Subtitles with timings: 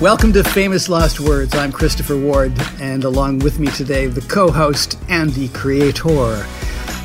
[0.00, 1.56] Welcome to Famous Last Words.
[1.56, 6.46] I'm Christopher Ward, and along with me today, the co host and the creator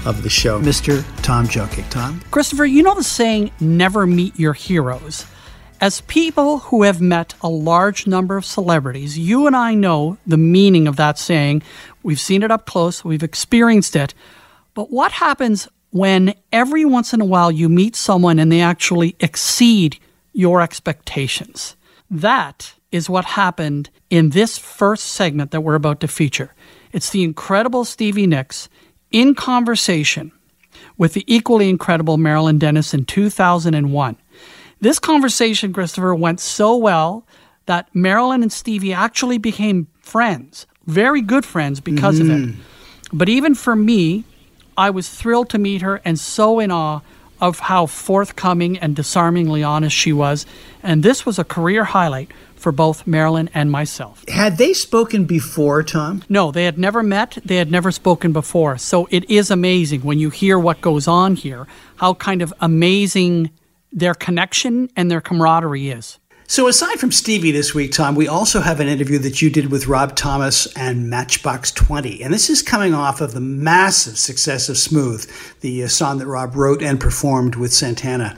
[0.05, 1.04] of the show, Mr.
[1.24, 1.90] Tom Jokic.
[1.90, 2.21] Tom?
[2.29, 5.26] Christopher, you know the saying, never meet your heroes.
[5.82, 10.38] As people who have met a large number of celebrities, you and I know the
[10.38, 11.64] meaning of that saying.
[12.04, 14.14] We've seen it up close, we've experienced it.
[14.75, 19.16] But what happens when every once in a while you meet someone and they actually
[19.20, 19.98] exceed
[20.32, 21.75] your expectations?
[22.14, 26.54] That is what happened in this first segment that we're about to feature.
[26.92, 28.70] It's the incredible Stevie Nicks
[29.12, 30.32] in conversation
[30.96, 34.16] with the equally incredible Marilyn Denis in 2001.
[34.80, 37.26] This conversation, Christopher, went so well
[37.66, 42.31] that Marilyn and Stevie actually became friends, very good friends because mm-hmm.
[42.31, 42.45] of it.
[42.50, 43.17] Mm-hmm.
[43.17, 44.23] But even for me,
[44.78, 47.00] I was thrilled to meet her and so in awe
[47.44, 50.45] of how forthcoming and disarmingly honest she was.
[50.81, 54.23] And this was a career highlight for both Marilyn and myself.
[54.30, 56.23] Had they spoken before, Tom?
[56.30, 57.38] No, they had never met.
[57.44, 58.77] They had never spoken before.
[58.77, 63.52] So it is amazing when you hear what goes on here, how kind of amazing
[63.91, 66.19] their connection and their camaraderie is.
[66.45, 69.72] So, aside from Stevie this week, Tom, we also have an interview that you did
[69.72, 72.22] with Rob Thomas and Matchbox 20.
[72.22, 75.30] And this is coming off of the massive success of Smooth,
[75.61, 78.38] the uh, song that Rob wrote and performed with Santana.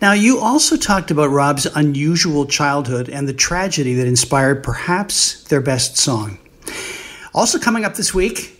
[0.00, 5.60] Now, you also talked about Rob's unusual childhood and the tragedy that inspired perhaps their
[5.60, 6.38] best song.
[7.34, 8.58] Also, coming up this week,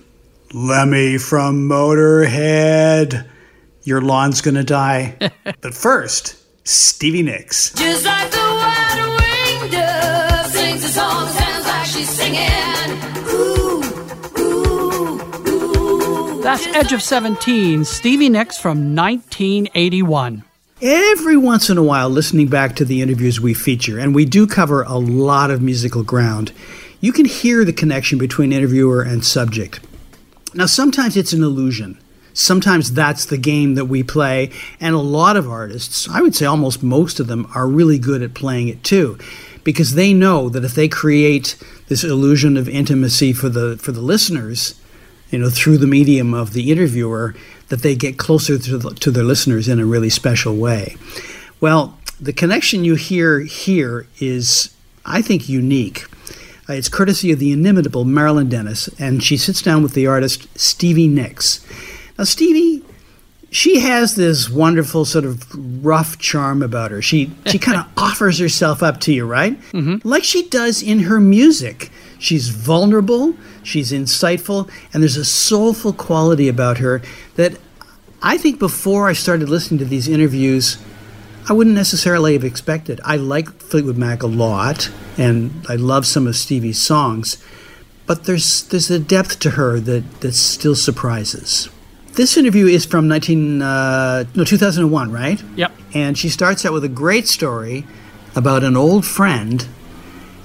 [0.52, 3.26] Lemmy from Motorhead.
[3.84, 5.16] Your lawn's gonna die.
[5.60, 7.70] but first, Stevie Nicks.
[10.96, 12.48] Song, sounds like she's singing.
[13.28, 13.82] Ooh,
[14.38, 15.20] ooh,
[15.58, 16.42] ooh.
[16.42, 20.42] That's Edge of 17, Stevie Nicks from 1981.
[20.80, 24.46] Every once in a while, listening back to the interviews we feature, and we do
[24.46, 26.52] cover a lot of musical ground,
[27.02, 29.80] you can hear the connection between interviewer and subject.
[30.54, 31.98] Now, sometimes it's an illusion.
[32.32, 34.50] Sometimes that's the game that we play,
[34.80, 38.22] and a lot of artists, I would say almost most of them, are really good
[38.22, 39.18] at playing it too,
[39.66, 41.56] because they know that if they create
[41.88, 44.80] this illusion of intimacy for the for the listeners,
[45.30, 47.34] you know, through the medium of the interviewer,
[47.68, 50.96] that they get closer to, the, to their listeners in a really special way.
[51.60, 54.72] Well, the connection you hear here is,
[55.04, 56.04] I think, unique.
[56.68, 60.46] Uh, it's courtesy of the inimitable Marilyn Denis, and she sits down with the artist
[60.56, 61.66] Stevie Nicks.
[62.16, 62.84] Now, Stevie,
[63.50, 65.44] she has this wonderful sort of
[65.84, 67.00] rough charm about her.
[67.00, 69.58] She she kind of offers herself up to you, right?
[69.72, 70.06] Mm-hmm.
[70.06, 71.90] Like she does in her music.
[72.18, 77.02] She's vulnerable, she's insightful, and there's a soulful quality about her
[77.34, 77.58] that
[78.22, 80.78] I think before I started listening to these interviews,
[81.48, 83.00] I wouldn't necessarily have expected.
[83.04, 87.42] I like Fleetwood Mac a lot, and I love some of Stevie's songs,
[88.06, 91.68] but there's there's a depth to her that, that still surprises.
[92.16, 95.42] This interview is from 19 uh, no 2001, right?
[95.56, 95.72] Yep.
[95.92, 97.86] And she starts out with a great story
[98.34, 99.68] about an old friend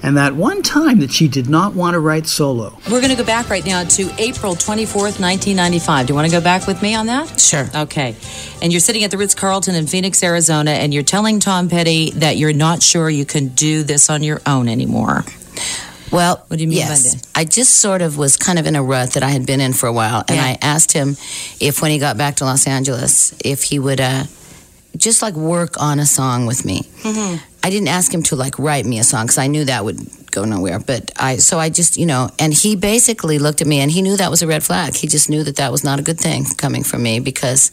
[0.02, 2.76] and that one time that she did not want to write solo.
[2.90, 6.06] We're going to go back right now to April 24th, 1995.
[6.06, 7.40] Do you want to go back with me on that?
[7.40, 7.66] Sure.
[7.74, 8.16] Okay.
[8.60, 12.10] And you're sitting at the Ritz Carlton in Phoenix, Arizona, and you're telling Tom Petty
[12.12, 15.24] that you're not sure you can do this on your own anymore.
[16.12, 17.26] Well, what do you mean yes.
[17.34, 19.72] I just sort of was kind of in a rut that I had been in
[19.72, 20.44] for a while, and yeah.
[20.44, 21.16] I asked him
[21.58, 24.24] if, when he got back to Los Angeles, if he would uh,
[24.96, 26.82] just like work on a song with me.
[27.02, 27.36] Mm-hmm.
[27.64, 30.00] I didn't ask him to like write me a song because I knew that would
[30.30, 30.80] go nowhere.
[30.80, 34.02] But I, so I just, you know, and he basically looked at me and he
[34.02, 34.94] knew that was a red flag.
[34.94, 37.70] He just knew that that was not a good thing coming from me because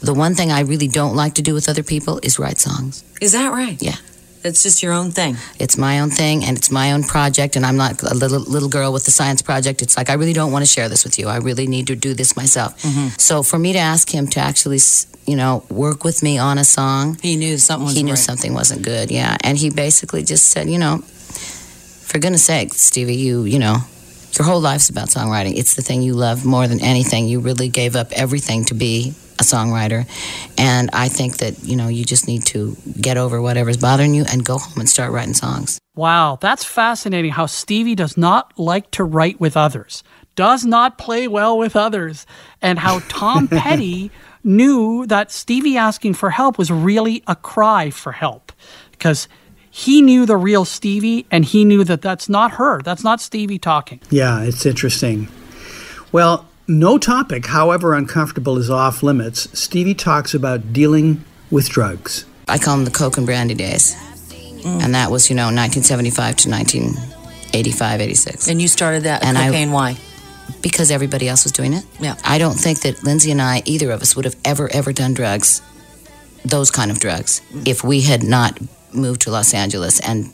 [0.00, 3.04] the one thing I really don't like to do with other people is write songs.
[3.20, 3.80] Is that right?
[3.82, 3.96] Yeah.
[4.44, 5.36] It's just your own thing.
[5.58, 7.56] It's my own thing, and it's my own project.
[7.56, 9.82] And I'm not a little little girl with the science project.
[9.82, 11.28] It's like I really don't want to share this with you.
[11.28, 12.80] I really need to do this myself.
[12.82, 13.08] Mm-hmm.
[13.18, 14.80] So for me to ask him to actually,
[15.26, 17.94] you know, work with me on a song, he knew something.
[17.94, 18.18] he knew right.
[18.18, 19.10] something wasn't good.
[19.10, 23.78] Yeah, and he basically just said, you know, for goodness sake, Stevie, you you know,
[24.38, 25.56] your whole life's about songwriting.
[25.56, 27.28] It's the thing you love more than anything.
[27.28, 30.06] You really gave up everything to be a songwriter.
[30.56, 34.24] And I think that, you know, you just need to get over whatever's bothering you
[34.30, 35.78] and go home and start writing songs.
[35.94, 40.02] Wow, that's fascinating how Stevie does not like to write with others,
[40.36, 42.26] does not play well with others,
[42.62, 44.10] and how Tom Petty
[44.44, 48.52] knew that Stevie asking for help was really a cry for help
[48.92, 49.28] because
[49.70, 52.80] he knew the real Stevie and he knew that that's not her.
[52.82, 54.00] That's not Stevie talking.
[54.10, 55.28] Yeah, it's interesting.
[56.12, 56.46] Well,
[56.78, 59.48] no topic, however uncomfortable, is off limits.
[59.58, 62.24] Stevie talks about dealing with drugs.
[62.48, 63.94] I call them the Coke and Brandy days.
[64.62, 64.80] Mm.
[64.80, 68.46] and that was you know 1975 to 1985, 86.
[68.46, 69.72] And you started that And I- cocaine.
[69.72, 69.96] why?
[70.60, 71.84] because everybody else was doing it.
[72.00, 72.16] Yeah.
[72.24, 75.14] I don't think that Lindsey and I, either of us, would have ever, ever done
[75.14, 75.62] drugs,
[76.44, 77.66] those kind of drugs, mm.
[77.66, 78.58] if we had not
[78.92, 80.32] moved to Los Angeles and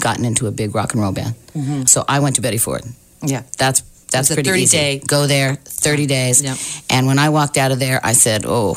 [0.00, 1.34] gotten into a big rock and roll band.
[1.54, 1.84] Mm-hmm.
[1.84, 2.82] So I went to Betty Ford.
[3.22, 3.42] Yeah.
[3.58, 4.30] That's that's.
[4.30, 4.76] A pretty 30 easy.
[4.76, 6.42] day- Go there, 30 days.
[6.42, 6.56] Yep.
[6.90, 8.76] And when I walked out of there, I said, "Oh,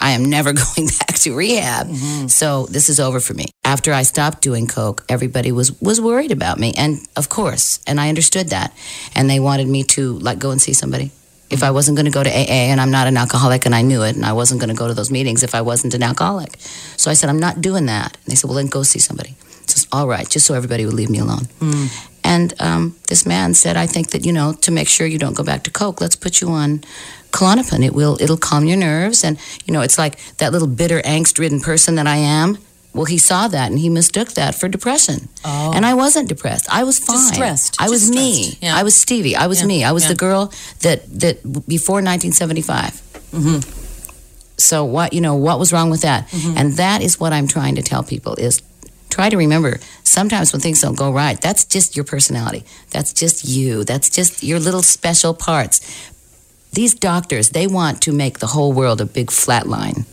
[0.00, 1.86] I am never going back to rehab.
[1.88, 2.26] Mm-hmm.
[2.28, 6.32] So this is over for me." After I stopped doing coke, everybody was was worried
[6.32, 8.72] about me, and of course, and I understood that,
[9.14, 11.10] and they wanted me to like go and see somebody.
[11.50, 13.82] If I wasn't going to go to AA and I'm not an alcoholic and I
[13.82, 16.02] knew it and I wasn't going to go to those meetings if I wasn't an
[16.02, 16.56] alcoholic.
[16.96, 18.16] So I said, I'm not doing that.
[18.16, 19.36] And they said, well, then go see somebody.
[19.66, 21.44] Said, all right, just so everybody would leave me alone.
[22.24, 25.36] And um, this man said, I think that, you know, to make sure you don't
[25.36, 26.82] go back to Coke, let's put you on
[27.32, 27.84] Klonopin.
[27.84, 29.24] It will, it'll calm your nerves.
[29.24, 32.58] And, you know, it's like that little bitter, angst-ridden person that I am.
[32.94, 35.28] Well, he saw that and he mistook that for depression.
[35.44, 35.72] Oh.
[35.74, 36.68] And I wasn't depressed.
[36.70, 37.16] I was fine.
[37.16, 37.76] Just stressed.
[37.80, 38.58] I was Just me.
[38.60, 38.76] Yeah.
[38.76, 39.34] I was Stevie.
[39.34, 39.66] I was Yeah.
[39.66, 39.82] me.
[39.84, 40.10] I was Yeah.
[40.10, 43.00] the girl that, that before 1975.
[43.32, 43.78] Mm-hmm.
[44.58, 46.32] So what, you know, what was wrong with that?
[46.56, 48.60] And that is what I'm trying to tell people is
[49.12, 52.64] try to remember sometimes when things don't go right, that's just your personality.
[52.90, 53.84] That's just you.
[53.84, 55.80] That's just your little special parts.
[56.72, 60.06] These doctors, they want to make the whole world a big flat line.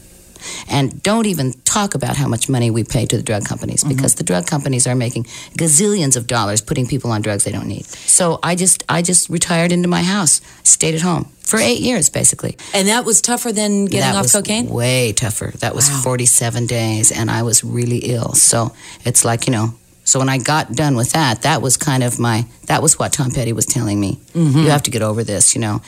[0.70, 4.16] And don't even talk about how much money we pay to the drug companies because
[4.16, 5.24] the drug companies are making
[5.58, 7.86] gazillions of dollars putting people on drugs they don't need.
[7.86, 12.10] So I just I just retired into my house, stayed at home for 8 years
[12.10, 12.58] basically.
[12.74, 14.70] And that was tougher than getting that off was cocaine?
[14.70, 15.52] Way tougher.
[15.60, 18.34] That was 47 days, and I was really ill.
[18.34, 18.74] So
[19.06, 19.74] it's like you know.
[20.06, 22.46] So when I got done with that, that was kind of my.
[22.66, 24.20] That was what Tom Petty was telling me.
[24.34, 24.58] Mm-hmm.
[24.58, 25.54] You have to get over this.
[25.54, 25.82] You know,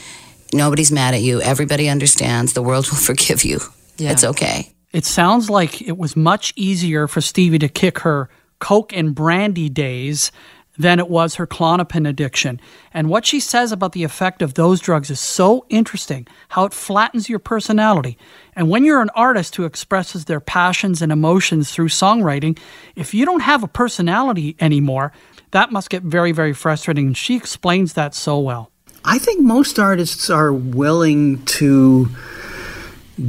[0.54, 1.42] nobody's mad at you.
[1.42, 2.54] Everybody understands.
[2.54, 3.59] The world will forgive you.
[3.97, 4.11] Yeah.
[4.11, 4.73] It's okay.
[4.91, 8.29] It sounds like it was much easier for Stevie to kick her
[8.59, 10.31] Coke and brandy days
[10.77, 12.59] than it was her Klonopin addiction.
[12.93, 16.73] And what she says about the effect of those drugs is so interesting, how it
[16.73, 18.17] flattens your personality.
[18.55, 22.57] And when you're an artist who expresses their passions and emotions through songwriting,
[22.95, 25.11] if you don't have a personality anymore,
[25.51, 27.07] that must get very, very frustrating.
[27.07, 28.71] And she explains that so well.
[29.03, 32.09] I think most artists are willing to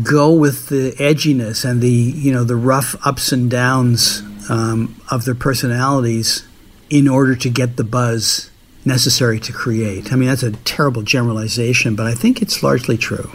[0.03, 5.25] go with the edginess and the you know the rough ups and downs um, of
[5.25, 6.47] their personalities
[6.91, 8.51] in order to get the buzz
[8.85, 10.13] necessary to create.
[10.13, 13.31] I mean that's a terrible generalization, but I think it's largely true.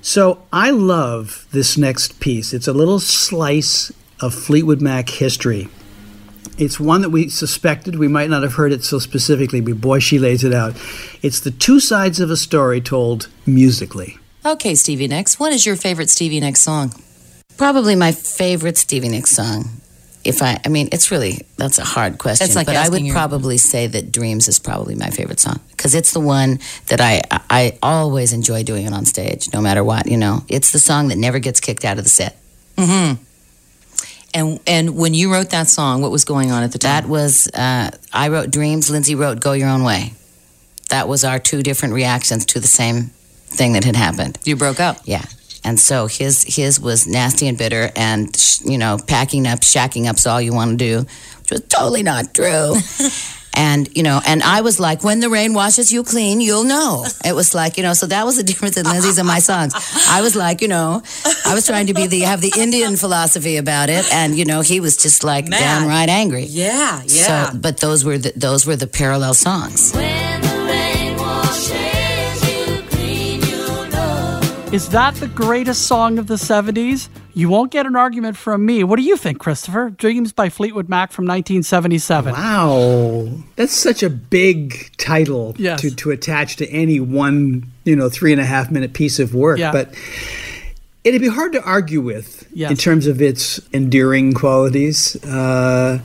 [0.00, 2.54] So I love this next piece.
[2.54, 5.68] It's a little slice of Fleetwood Mac history.
[6.56, 7.98] It's one that we suspected.
[7.98, 10.76] We might not have heard it so specifically, but boy, she lays it out.
[11.22, 14.18] It's the two sides of a story told musically.
[14.48, 15.38] Okay, Stevie Nicks.
[15.38, 16.94] What is your favorite Stevie Nicks song?
[17.58, 19.68] Probably my favorite Stevie Nicks song.
[20.24, 22.46] If I, I mean, it's really that's a hard question.
[22.46, 25.94] It's like but I would probably say that "Dreams" is probably my favorite song because
[25.94, 30.06] it's the one that I I always enjoy doing it on stage, no matter what.
[30.06, 32.38] You know, it's the song that never gets kicked out of the set.
[32.78, 33.12] Hmm.
[34.32, 37.02] And and when you wrote that song, what was going on at the time?
[37.02, 40.14] That was uh, I wrote "Dreams." Lindsey wrote "Go Your Own Way."
[40.88, 43.10] That was our two different reactions to the same
[43.48, 44.38] thing that had happened.
[44.44, 44.98] you broke up.
[45.04, 45.24] Yeah.
[45.64, 50.06] And so his his was nasty and bitter, and sh- you know, packing up, shacking
[50.08, 50.98] up's all you want to do,
[51.40, 52.74] which was totally not true.
[53.54, 57.04] and you know, and I was like, when the rain washes you clean, you'll know.
[57.24, 59.74] It was like, you know, so that was the difference in Lindsey's and my songs.
[60.08, 61.02] I was like, you know,
[61.44, 64.60] I was trying to be the have the Indian philosophy about it, and you know,
[64.60, 65.58] he was just like Mad.
[65.58, 66.44] downright angry.
[66.44, 69.92] Yeah, So, but those were the, those were the parallel songs.
[69.92, 71.87] When the rain washes
[74.70, 77.08] Is that the greatest song of the 70s?
[77.32, 78.84] You won't get an argument from me.
[78.84, 79.88] What do you think, Christopher?
[79.88, 82.34] Dreams by Fleetwood Mac from 1977.
[82.34, 85.80] Wow, that's such a big title Yes.
[85.80, 89.34] to, to attach to any one you know three and a half minute piece of
[89.34, 89.58] work.
[89.58, 89.72] Yeah.
[89.72, 89.94] But
[91.02, 92.70] it'd be hard to argue with Yes.
[92.70, 95.16] in terms of its endearing qualities.
[95.24, 96.00] Uh,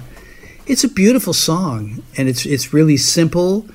[0.67, 3.65] it's a beautiful song, and it's it's really simple,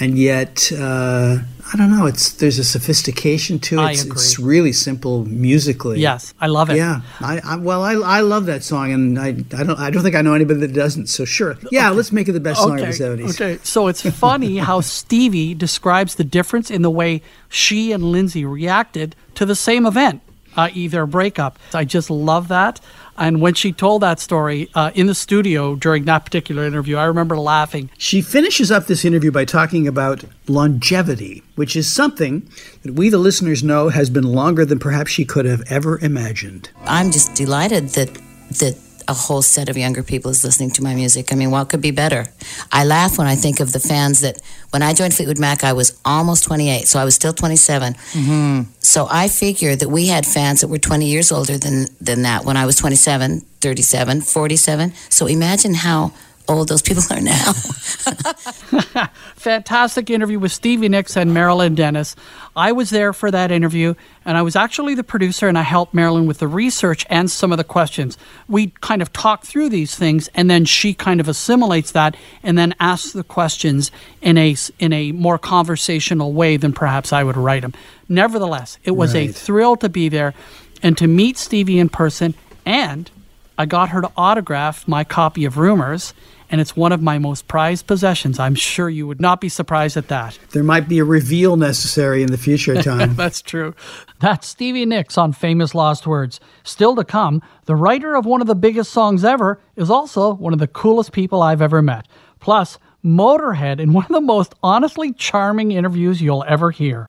[0.00, 1.38] and yet uh,
[1.72, 2.06] I don't know.
[2.06, 3.92] It's there's a sophistication to it.
[3.92, 6.00] It's, it's really simple musically.
[6.00, 6.76] Yes, I love it.
[6.76, 10.02] Yeah, I, I well, I, I love that song, and I, I don't I don't
[10.02, 11.06] think I know anybody that doesn't.
[11.06, 13.40] So sure, yeah, let's make it the best song of the seventies.
[13.40, 18.44] Okay, so it's funny how Stevie describes the difference in the way she and Lindsey
[18.44, 20.20] reacted to the same event,
[20.56, 21.58] uh, either breakup.
[21.72, 22.80] I just love that.
[23.16, 27.04] And when she told that story uh, in the studio during that particular interview, I
[27.04, 27.90] remember laughing.
[27.98, 32.48] She finishes up this interview by talking about longevity, which is something
[32.82, 36.70] that we, the listeners, know has been longer than perhaps she could have ever imagined.
[36.86, 38.14] I'm just delighted that
[38.58, 38.76] that
[39.08, 41.32] a whole set of younger people is listening to my music.
[41.32, 42.26] I mean, what could be better?
[42.70, 44.40] I laugh when I think of the fans that
[44.70, 47.94] when I joined Fleetwood Mac, I was almost 28, so I was still 27.
[47.94, 48.70] Mm-hmm.
[48.80, 52.44] So I figure that we had fans that were 20 years older than than that
[52.44, 54.92] when I was 27, 37, 47.
[55.08, 56.12] So imagine how
[56.52, 57.52] old those people are now.
[59.36, 62.14] Fantastic interview with Stevie Nicks and Marilyn Denis.
[62.54, 63.94] I was there for that interview,
[64.24, 67.50] and I was actually the producer, and I helped Marilyn with the research and some
[67.52, 68.16] of the questions.
[68.48, 72.56] We kind of talk through these things, and then she kind of assimilates that, and
[72.58, 73.90] then asks the questions
[74.20, 77.74] in a s- in a more conversational way than perhaps I would write them.
[78.08, 80.34] Nevertheless, it was a thrill to be there
[80.82, 82.34] and to meet Stevie in person,
[82.66, 83.10] and
[83.58, 86.12] I got her to autograph my copy of Rumors,
[86.52, 88.38] and it's one of my most prized possessions.
[88.38, 90.38] I'm sure you would not be surprised at that.
[90.50, 93.16] There might be a reveal necessary in the future, Tom.
[93.16, 93.74] That's true.
[94.20, 96.38] That's Stevie Nicks on Famous Last Words.
[96.62, 100.52] Still to come, the writer of one of the biggest songs ever is also one
[100.52, 102.06] of the coolest people I've ever met.
[102.38, 107.06] Plus, Motorhead in one of the most honestly charming interviews you'll ever hear.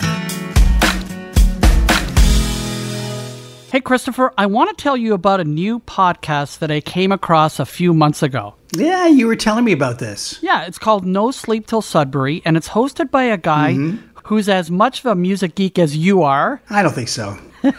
[3.74, 7.60] Hey, Christopher, I want to tell you about a new podcast that I came across
[7.60, 8.54] a few months ago.
[8.76, 10.38] yeah, you were telling me about this.
[10.44, 14.06] Yeah, it's called No Sleep Till Sudbury, and it's hosted by a guy mm-hmm.
[14.26, 16.62] who's as much of a music geek as you are.
[16.70, 17.36] I don't think so.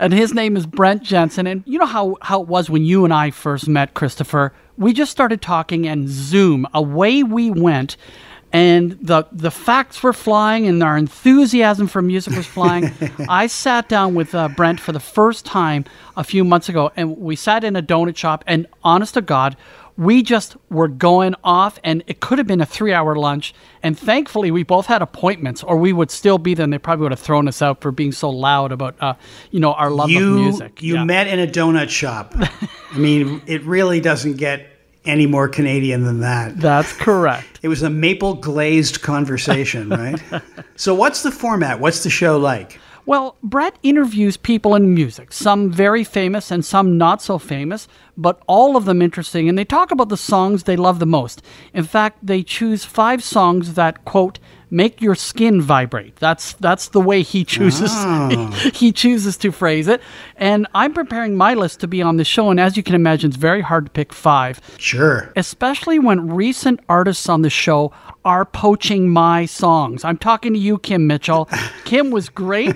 [0.00, 1.46] and his name is Brent Jensen.
[1.46, 4.52] And you know how, how it was when you and I first met, Christopher?
[4.76, 7.96] We just started talking, and zoom, away we went.
[8.52, 12.90] And the the facts were flying, and our enthusiasm for music was flying.
[13.28, 15.84] I sat down with uh, Brent for the first time
[16.16, 18.42] a few months ago, and we sat in a donut shop.
[18.46, 19.54] And honest to God,
[19.98, 23.52] we just were going off, and it could have been a three hour lunch.
[23.82, 27.02] And thankfully, we both had appointments, or we would still be there, and they probably
[27.02, 29.12] would have thrown us out for being so loud about, uh,
[29.50, 30.80] you know, our love you of music.
[30.82, 31.04] you Yeah.
[31.04, 32.34] met in a donut shop.
[32.92, 34.66] I mean, it really doesn't get
[35.08, 36.58] any more Canadian than that.
[36.58, 37.58] That's correct.
[37.62, 40.20] It was a maple glazed conversation, right?
[40.76, 41.80] so, what's the format?
[41.80, 42.78] What's the show like?
[43.08, 47.88] Well, Brett interviews people in music, some very famous and some not so famous,
[48.18, 51.40] but all of them interesting, and they talk about the songs they love the most.
[51.72, 54.38] In fact, they choose five songs that, quote,
[54.70, 56.16] make your skin vibrate.
[56.16, 57.92] That's that's the way he chooses
[58.74, 60.00] he chooses to phrase it.
[60.36, 63.28] And I'm preparing my list to be on the show, and as you can imagine,
[63.30, 65.32] it's very hard to pick five Sure.
[65.36, 67.92] especially when recent artists on the show
[68.24, 70.04] are poaching my songs.
[70.04, 71.48] I'm talking to you, Kim Mitchell.
[71.84, 72.74] Kim was great,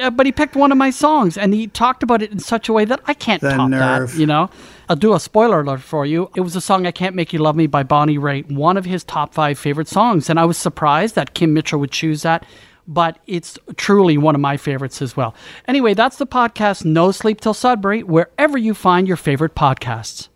[0.00, 2.68] uh, but he picked one of my songs and he talked about it in such
[2.68, 4.12] a way that I can't The top nerve.
[4.12, 4.48] that, you know?
[4.92, 6.30] I'll do a spoiler alert for you.
[6.36, 8.84] It was a song I Can't Make You Love Me by Bonnie Raitt, one of
[8.84, 10.28] his top five favorite songs.
[10.28, 12.44] And I was surprised that Kim Mitchell would choose that,
[12.86, 15.34] but it's truly one of my favorites as well.
[15.66, 20.28] Anyway, that's the podcast No Sleep Till Sudbury, wherever you find your favorite podcasts.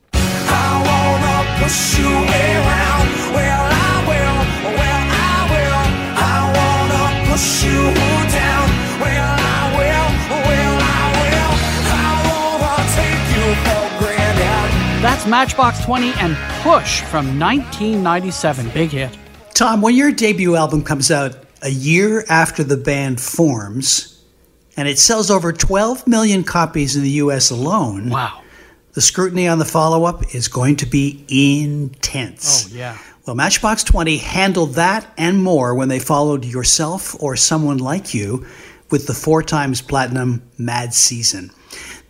[15.06, 18.70] That's Matchbox 20 and Push from 1997.
[18.70, 19.16] Big hit.
[19.54, 24.20] Tom, when your debut album comes out a year after the band forms,
[24.76, 28.40] and it sells over 12 million copies in the US alone, Wow.
[28.94, 32.66] the scrutiny on the follow up is going to be intense.
[32.68, 32.98] Oh, yeah.
[33.24, 38.44] Well, Matchbox 20 handled that and more when they followed yourself or someone like you
[38.90, 41.52] with the four times platinum Mad Season.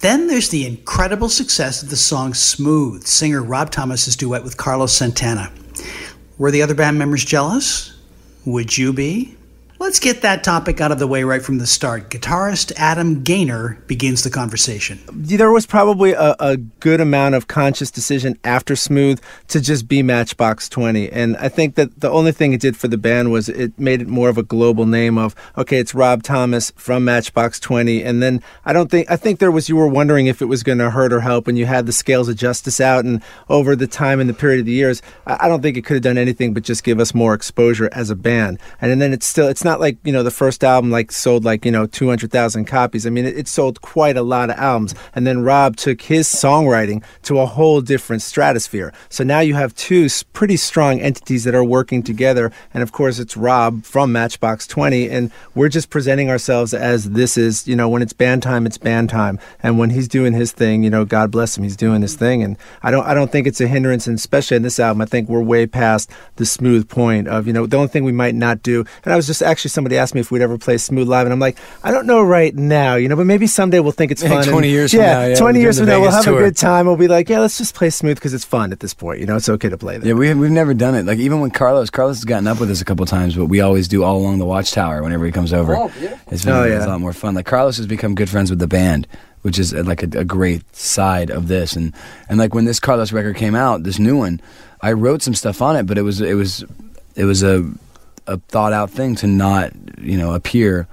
[0.00, 4.92] Then there's the incredible success of the song Smooth, singer Rob Thomas's duet with Carlos
[4.92, 5.50] Santana.
[6.38, 7.94] Were the other band members jealous?
[8.44, 9.36] Would you be?
[9.78, 12.08] Let's get that topic out of the way right from the start.
[12.08, 14.98] Guitarist Adam Gaynor begins the conversation.
[15.12, 20.02] there was probably a, a good amount of conscious decision after Smooth to just be
[20.02, 21.12] Matchbox 20.
[21.12, 24.00] And I think that the only thing it did for the band was it made
[24.00, 28.02] it more of a global name of, okay, it's Rob Thomas from Matchbox 20.
[28.02, 30.62] And then I don't think, I think there was, you were wondering if it was
[30.62, 33.04] going to hurt or help when you had the Scales of Justice out.
[33.04, 35.84] And over the time and the period of the years, I, I don't think it
[35.84, 38.58] could have done anything but just give us more exposure as a band.
[38.80, 41.44] And, and then it's still, it's not like, you know, the first album like sold
[41.44, 43.06] like, you know, 200,000 copies.
[43.06, 44.94] I mean, it, it sold quite a lot of albums.
[45.14, 48.94] And then Rob took his songwriting to a whole different stratosphere.
[49.10, 52.52] So now you have two pretty strong entities that are working together.
[52.72, 55.10] And of course, it's Rob from Matchbox 20.
[55.10, 58.78] And we're just presenting ourselves as this is, you know, when it's band time, it's
[58.78, 59.38] band time.
[59.62, 62.42] And when he's doing his thing, you know, God bless him, he's doing his thing.
[62.42, 64.06] And I don't, I don't think it's a hindrance.
[64.06, 67.52] And especially in this album, I think we're way past the smooth point of, you
[67.52, 68.84] know, the only thing we might not do.
[69.04, 71.26] And I was just actually actually somebody asked me if we'd ever play Smooth live,
[71.26, 74.12] and I'm like, I don't know right now, you know, but maybe someday we'll think
[74.12, 74.44] it's Yeah, fun.
[74.44, 76.38] 20 and- years from yeah, now, yeah, 20 years from now, we'll Vegas have a
[76.38, 76.86] good time.
[76.86, 79.20] We'll be like, yeah, let's just play Smooth because it's fun at this point.
[79.20, 80.06] You know, it's okay to play that.
[80.06, 81.06] Yeah, we we've never done it.
[81.06, 83.60] Like even when Carlos, Carlos has gotten up with us a couple times, but we
[83.62, 85.74] always do all along the Watchtower whenever he comes over.
[85.74, 86.18] Oh, beautiful.
[86.30, 86.86] It's been Oh, it's yeah.
[86.86, 87.34] a lot more fun.
[87.34, 89.06] Like Carlos has become good friends with the band,
[89.42, 91.74] which is uh, like a, a great side of this.
[91.74, 91.94] And
[92.28, 94.40] and like when this Carlos record came out, this new one,
[94.82, 96.62] I wrote some stuff on it, but it was it was
[97.14, 97.64] it was a
[98.26, 100.86] a thought out thing to not you know appear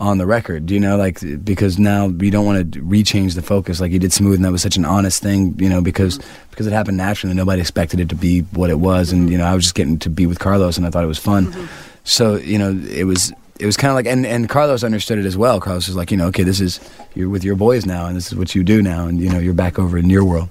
[0.00, 0.96] on the record you know?
[0.96, 4.44] Like because now we don't want to rechange the focus like you did smooth and
[4.44, 8.00] that was such an honest thing you know because because it happened naturally nobody expected
[8.00, 10.26] it to be what it was and you know i was just getting to be
[10.26, 11.68] with carlos and i thought it was fun.
[12.04, 15.26] So you know it was it was kind of like and, and carlos understood it
[15.26, 15.60] as well.
[15.60, 16.80] Carlos was like you know okay this is
[17.14, 19.38] you're with your boys now and this is what you do now and you know
[19.38, 20.48] you're back over in your world.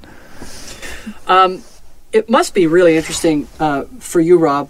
[1.27, 1.63] Um,
[2.11, 4.69] it must be really interesting uh, for you, Rob.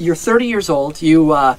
[0.00, 1.00] You're 30 years old.
[1.02, 1.56] You uh,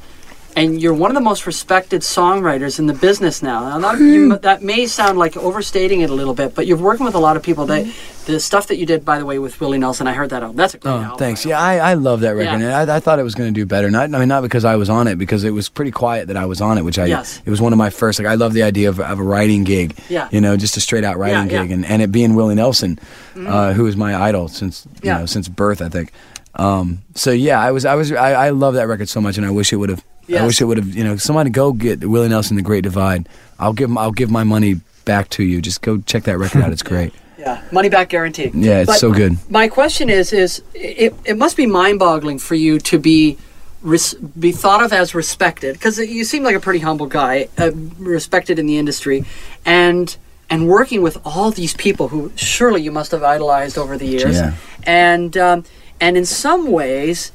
[0.53, 3.77] and you're one of the most respected songwriters in the business now.
[3.77, 7.05] Now that, you, that may sound like overstating it a little bit, but you're working
[7.05, 7.65] with a lot of people.
[7.67, 7.85] That
[8.25, 10.57] the stuff that you did, by the way, with Willie Nelson, I heard that album.
[10.57, 11.17] That's a great Oh, album.
[11.19, 11.45] thanks.
[11.45, 11.57] Yeah.
[11.57, 12.79] I, I love that record, Yeah.
[12.79, 13.89] I, I thought it was going to do better.
[13.89, 16.35] Not, I mean, not because I was on it, because it was pretty quiet that
[16.35, 16.83] I was on it.
[16.83, 17.41] Which I, Yes.
[17.45, 18.19] it was one of my first.
[18.19, 19.95] Like, I love the idea of, of a writing gig.
[20.09, 20.27] Yeah.
[20.33, 21.61] You know, just a straight out writing Yeah, yeah.
[21.63, 22.99] gig, and, and it being Willie Nelson,
[23.37, 25.19] uh, who is my idol since you Yeah.
[25.19, 26.11] know since birth, I think.
[26.55, 29.45] Um, so yeah, I was, I was, I, I love that record so much, and
[29.45, 30.03] I wish it would have.
[30.33, 30.87] I wish it would have.
[30.95, 33.27] You know, somebody go get Willie Nelson, The Great Divide.
[33.59, 35.61] I'll give, I'll give my money back to you.
[35.61, 36.71] Just go check that record out.
[36.71, 37.13] It's great.
[37.37, 38.51] Yeah, money back guarantee.
[38.53, 39.37] Yeah, it's But so good.
[39.49, 43.37] My question is, is it, it must be mind-boggling for you to be
[43.81, 47.71] res- be thought of as respected because you seem like a pretty humble guy, uh,
[47.97, 49.25] respected in the industry,
[49.65, 50.15] and
[50.51, 54.35] and working with all these people who surely you must have idolized over the years,
[54.37, 54.53] Yeah.
[54.83, 55.63] and um,
[56.01, 57.31] and in some ways,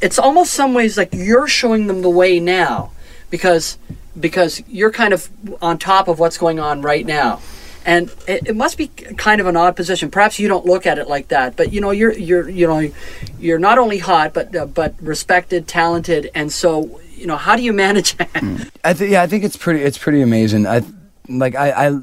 [0.00, 2.90] it's almost some ways like you're showing them the way now
[3.30, 3.78] because
[4.18, 5.30] because you're kind of
[5.62, 7.40] on top of what's going on right now
[7.86, 10.98] and it, it must be kind of an odd position perhaps you don't look at
[10.98, 12.90] it like that but you know you're you're you know
[13.38, 17.62] you're not only hot but uh, but respected talented and so you know how do
[17.62, 20.66] you manage that I think yeah, I think it's pretty it's pretty amazing.
[20.66, 20.82] I
[21.28, 22.00] like I, I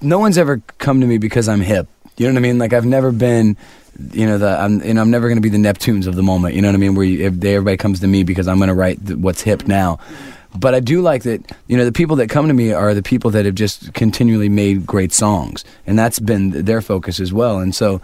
[0.00, 1.88] no one's ever come to me because I'm hip.
[2.16, 2.58] You know what I mean?
[2.58, 3.56] Like I've never been
[4.12, 6.22] you know the I'm you know I'm never going to be the Neptunes of the
[6.22, 6.54] moment.
[6.54, 6.94] You know what I mean?
[6.94, 9.42] Where you, if they, everybody comes to me because I'm going to write th- what's
[9.42, 9.98] hip now.
[10.54, 13.02] But I do like that you know the people that come to me are the
[13.02, 17.58] people that have just continually made great songs, and that's been their focus as well.
[17.58, 18.00] And so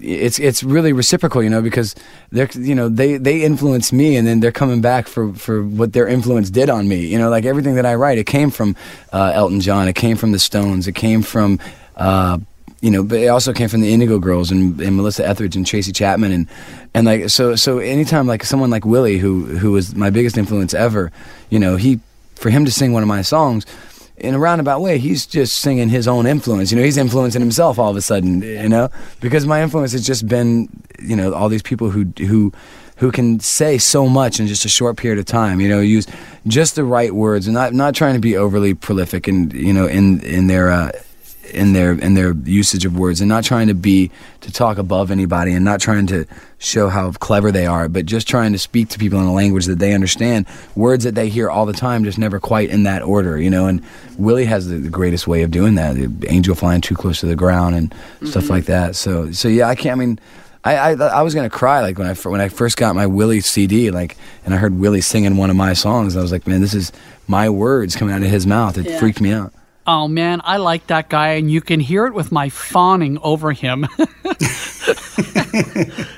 [0.00, 1.94] it's it's really reciprocal, you know, because
[2.30, 5.92] they're you know they they influence me, and then they're coming back for for what
[5.92, 7.06] their influence did on me.
[7.06, 8.76] You know, like everything that I write, it came from
[9.12, 11.60] uh, Elton John, it came from the Stones, it came from.
[11.96, 12.38] Uh,
[12.84, 15.66] you know, but it also came from the Indigo Girls and, and Melissa Etheridge and
[15.66, 16.46] Tracy Chapman and
[16.92, 20.74] and like so so anytime like someone like Willie who who was my biggest influence
[20.74, 21.10] ever,
[21.48, 22.00] you know, he
[22.34, 23.64] for him to sing one of my songs,
[24.18, 26.70] in a roundabout way, he's just singing his own influence.
[26.70, 28.42] You know, he's influencing himself all of a sudden.
[28.42, 28.90] You know,
[29.22, 30.68] because my influence has just been,
[30.98, 32.52] you know, all these people who who
[32.96, 35.58] who can say so much in just a short period of time.
[35.58, 36.06] You know, use
[36.46, 39.86] just the right words and not not trying to be overly prolific and you know
[39.86, 40.70] in in their.
[40.70, 40.92] Uh,
[41.54, 45.10] in their in their usage of words and not trying to be to talk above
[45.10, 46.26] anybody and not trying to
[46.58, 49.66] show how clever they are but just trying to speak to people in a language
[49.66, 50.46] that they understand.
[50.74, 53.66] Words that they hear all the time just never quite in that order you know
[53.66, 53.82] and
[54.18, 57.26] Willie has the, the greatest way of doing that the angel flying too close to
[57.26, 57.94] the ground and
[58.28, 58.52] stuff mm-hmm.
[58.52, 58.96] like that.
[58.96, 60.18] So so yeah I can't I mean
[60.66, 63.40] I, I I was gonna cry like when I when I first got my Willie
[63.40, 66.60] CD like and I heard Willie singing one of my songs I was like man
[66.60, 66.92] this is
[67.26, 68.76] my words coming out of his mouth.
[68.76, 68.98] It Yeah.
[68.98, 69.53] freaked me out
[69.86, 73.52] oh man i like that guy and you can hear it with my fawning over
[73.52, 73.86] him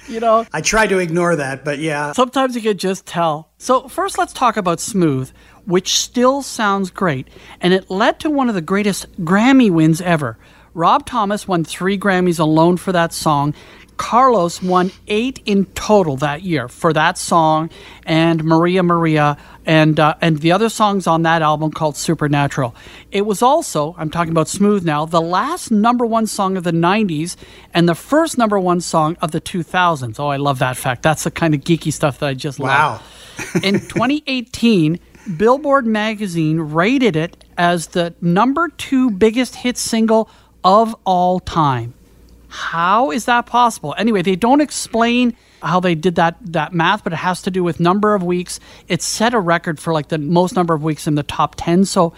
[0.08, 2.12] you know I try to ignore that, but yeah.
[2.12, 3.50] Sometimes you can just tell.
[3.58, 5.30] So, first, let's talk about Smooth,
[5.66, 7.28] which still sounds great,
[7.60, 10.38] and it led to one of the greatest Grammy wins ever.
[10.74, 13.54] Rob Thomas won three Grammys alone for that song.
[13.96, 17.70] Carlos won eight in total that year for that song,
[18.04, 22.74] and Maria Maria, and uh, and the other songs on that album called Supernatural.
[23.10, 26.72] It was also, I'm talking about Smooth now, the last number one song of the
[26.72, 27.36] '90s
[27.72, 30.18] and the first number one song of the 2000s.
[30.18, 31.02] Oh, I love that fact.
[31.02, 32.68] That's the kind of geeky stuff that I just love.
[32.68, 32.90] Wow.
[33.54, 33.64] love.
[33.64, 34.98] In 2018,
[35.36, 40.30] Billboard magazine rated it as the number two biggest hit single
[40.62, 41.94] of all time.
[42.48, 43.94] How is that possible?
[43.98, 47.64] Anyway, they don't explain how they did that that math, but it has to do
[47.64, 48.60] with number of weeks.
[48.88, 51.84] It set a record for like the most number of weeks in the top ten.
[51.84, 52.12] So,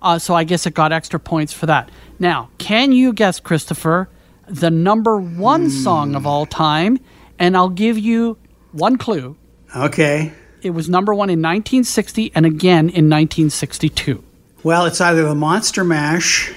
[0.00, 1.90] uh, so I guess it got extra points for that.
[2.18, 4.08] Now, can you guess, Christopher,
[4.46, 6.98] the number one song of all time?
[7.38, 8.38] And I'll give you
[8.70, 9.36] one clue.
[9.74, 10.32] Okay.
[10.62, 14.22] It was number one in 1960 and again in 1962.
[14.62, 16.52] Well, it's either the Monster Mash,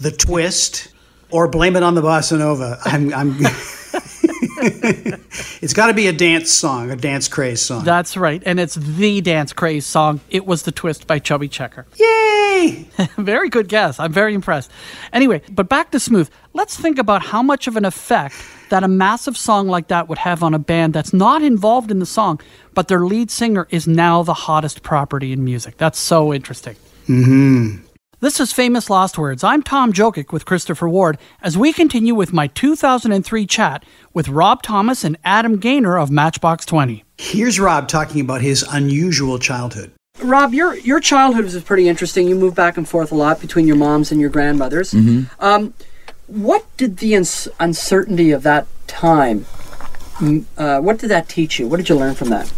[0.00, 0.88] the Twist,
[1.30, 2.78] or Blame It on the Bossa Nova.
[2.84, 3.12] I'm.
[3.14, 3.36] I'm
[4.62, 7.84] it's got to be a dance song, a dance craze song.
[7.84, 10.20] That's right, and it's the dance craze song.
[10.28, 11.86] It was the twist by Chubby Checker.
[11.96, 12.86] Yay!
[13.16, 13.98] very good guess.
[13.98, 14.70] I'm very impressed.
[15.12, 16.30] Anyway, but back to Smooth.
[16.52, 18.34] Let's think about how much of an effect
[18.68, 21.98] that a massive song like that would have on a band that's not involved in
[21.98, 22.40] the song,
[22.74, 25.76] but their lead singer is now the hottest property in music.
[25.76, 26.76] That's so interesting.
[27.08, 27.84] Mm-hmm.
[28.22, 29.42] This is Famous Last Words.
[29.42, 34.62] I'm Tom Jokic with Christopher Ward as we continue with my 2003 chat with Rob
[34.62, 37.02] Thomas and Adam Gaynor of Matchbox 20.
[37.16, 39.92] Here's Rob talking about his unusual childhood.
[40.22, 42.28] Rob, your your childhood was pretty interesting.
[42.28, 44.92] You moved back and forth a lot between your moms and your grandmothers.
[44.92, 45.42] Mm-hmm.
[45.42, 45.72] Um,
[46.26, 49.46] what did the uns- uncertainty of that time?
[50.58, 51.66] Uh, what did that teach you?
[51.66, 52.52] What did you learn from that?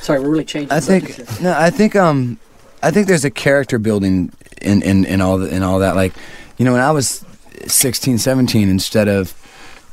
[0.00, 0.72] Sorry, we're really changing.
[0.72, 2.40] I think no, I think um,
[2.82, 5.96] I think there's a character building in in, in all the, in all that.
[5.96, 6.14] Like,
[6.56, 7.24] you know, when I was
[7.66, 9.34] 16, 17, instead of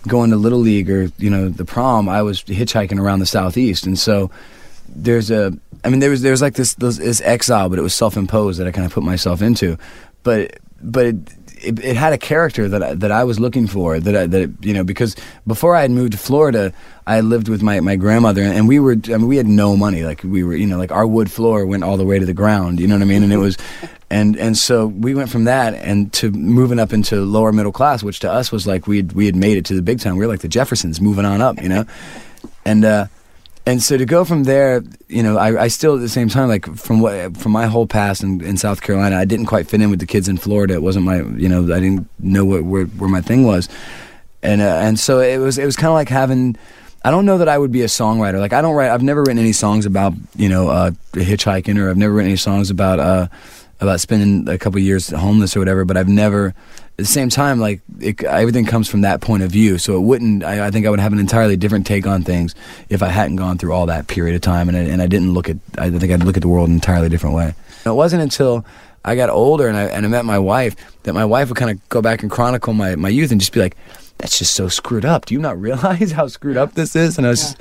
[0.07, 3.85] going to little league or you know the prom, I was hitchhiking around the southeast,
[3.85, 4.31] and so
[4.87, 5.57] there's a.
[5.85, 8.17] I mean, there was there was like this this, this exile, but it was self
[8.17, 9.77] imposed that I kind of put myself into,
[10.23, 11.05] but but.
[11.07, 11.17] It,
[11.63, 14.51] it, it had a character that I, that I was looking for that I, that
[14.61, 15.15] you know because
[15.47, 16.73] before I had moved to Florida
[17.07, 20.03] I lived with my, my grandmother and we were I mean we had no money.
[20.03, 22.33] Like we were you know like our wood floor went all the way to the
[22.33, 23.23] ground you know what I mean?
[23.23, 23.57] And it was
[24.09, 28.03] and and so we went from that and to moving up into lower middle class
[28.03, 30.17] which to us was like we we had made it to the big time.
[30.17, 31.85] We were like the Jeffersons moving on up you know?
[32.65, 33.07] And uh
[33.65, 36.49] and so to go from there, you know, I, I still at the same time,
[36.49, 39.81] like from what from my whole past in, in South Carolina, I didn't quite fit
[39.81, 40.73] in with the kids in Florida.
[40.73, 43.69] It wasn't my, you know, I didn't know what where, where my thing was,
[44.41, 46.57] and uh, and so it was it was kind of like having.
[47.05, 48.39] I don't know that I would be a songwriter.
[48.39, 48.89] Like I don't write.
[48.89, 52.37] I've never written any songs about you know uh, hitchhiking, or I've never written any
[52.37, 53.27] songs about uh,
[53.79, 55.85] about spending a couple years homeless or whatever.
[55.85, 56.53] But I've never.
[56.93, 60.01] At the same time, like it, everything comes from that point of view, so it
[60.01, 60.43] wouldn't.
[60.43, 62.53] I, I think I would have an entirely different take on things
[62.87, 65.33] if I hadn't gone through all that period of time, and I, and I didn't
[65.33, 65.57] look at.
[65.79, 67.55] I think I'd look at the world an entirely different way.
[67.83, 68.63] It wasn't until
[69.05, 71.71] I got older and I and I met my wife that my wife would kind
[71.71, 73.75] of go back and chronicle my my youth and just be like,
[74.19, 75.25] "That's just so screwed up.
[75.25, 77.57] Do you not realize how screwed up this is?" And I was just,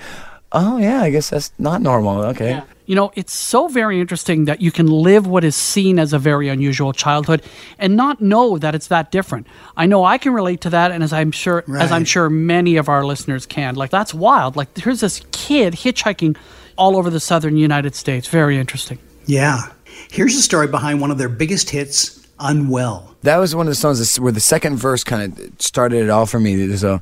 [0.53, 2.61] "Oh yeah, I guess that's not normal." Okay.
[2.87, 6.19] You know, it's so very interesting that you can live what is seen as a
[6.19, 7.43] very unusual childhood
[7.79, 9.47] and not know that it's that different.
[9.77, 12.77] I know I can relate to that, and as I'm sure, as I'm sure many
[12.77, 13.77] of our listeners can.
[13.77, 14.57] Like that's wild.
[14.57, 16.37] Like here's this kid hitchhiking
[16.77, 18.27] all over the southern United States.
[18.29, 18.99] Very interesting.
[19.27, 19.71] Yeah.
[20.11, 23.15] Here's the story behind one of their biggest hits, Unwell.
[23.23, 26.27] That was one of the songs where the second verse kind of started it all
[26.27, 26.67] for me.
[26.67, 27.01] There's a,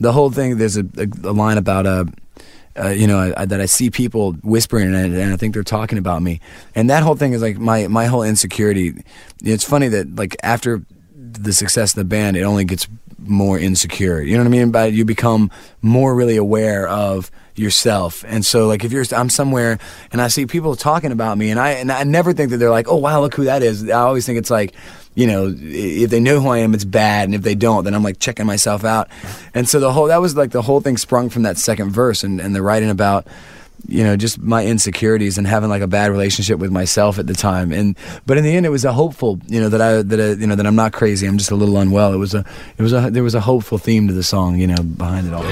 [0.00, 0.58] the whole thing.
[0.58, 2.06] There's a, a, a line about uh,
[2.78, 5.62] uh, you know, I, that I see people whispering and I, and I think they're
[5.62, 6.40] talking about me.
[6.74, 8.94] And that whole thing is like my my whole insecurity.
[9.42, 10.82] It's funny that like after
[11.14, 14.20] the success of the band, it only gets more insecure.
[14.20, 14.70] You know what I mean?
[14.70, 18.24] But you become more really aware of yourself.
[18.26, 19.78] And so like if you're I'm somewhere
[20.10, 22.70] and I see people talking about me and I and I never think that they're
[22.70, 24.74] like, "Oh wow, look who that is." I always think it's like
[25.14, 27.94] you know, if they know who I am, it's bad, and if they don't, then
[27.94, 29.08] I'm like checking myself out.
[29.54, 32.24] And so the whole that was like the whole thing sprung from that second verse,
[32.24, 33.26] and, and the writing about
[33.88, 37.34] you know just my insecurities and having like a bad relationship with myself at the
[37.34, 37.72] time.
[37.72, 37.96] And
[38.26, 40.46] but in the end, it was a hopeful, you know, that I that I, you
[40.46, 41.26] know that I'm not crazy.
[41.26, 42.14] I'm just a little unwell.
[42.14, 42.44] It was a
[42.78, 45.34] it was a there was a hopeful theme to the song, you know, behind it
[45.34, 45.42] all.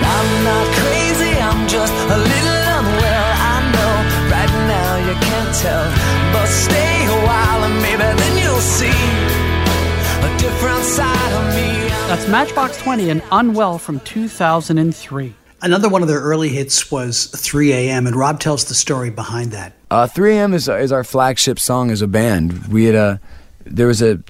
[12.11, 15.33] That's Matchbox 20 and Unwell from 2003.
[15.62, 19.53] Another one of their early hits was 3 a.m., and Rob tells the story behind
[19.53, 19.75] that.
[19.92, 20.53] Uh, 3 a.m.
[20.53, 22.66] is is our flagship song as a band.
[22.66, 23.20] We had a
[23.64, 24.20] there was a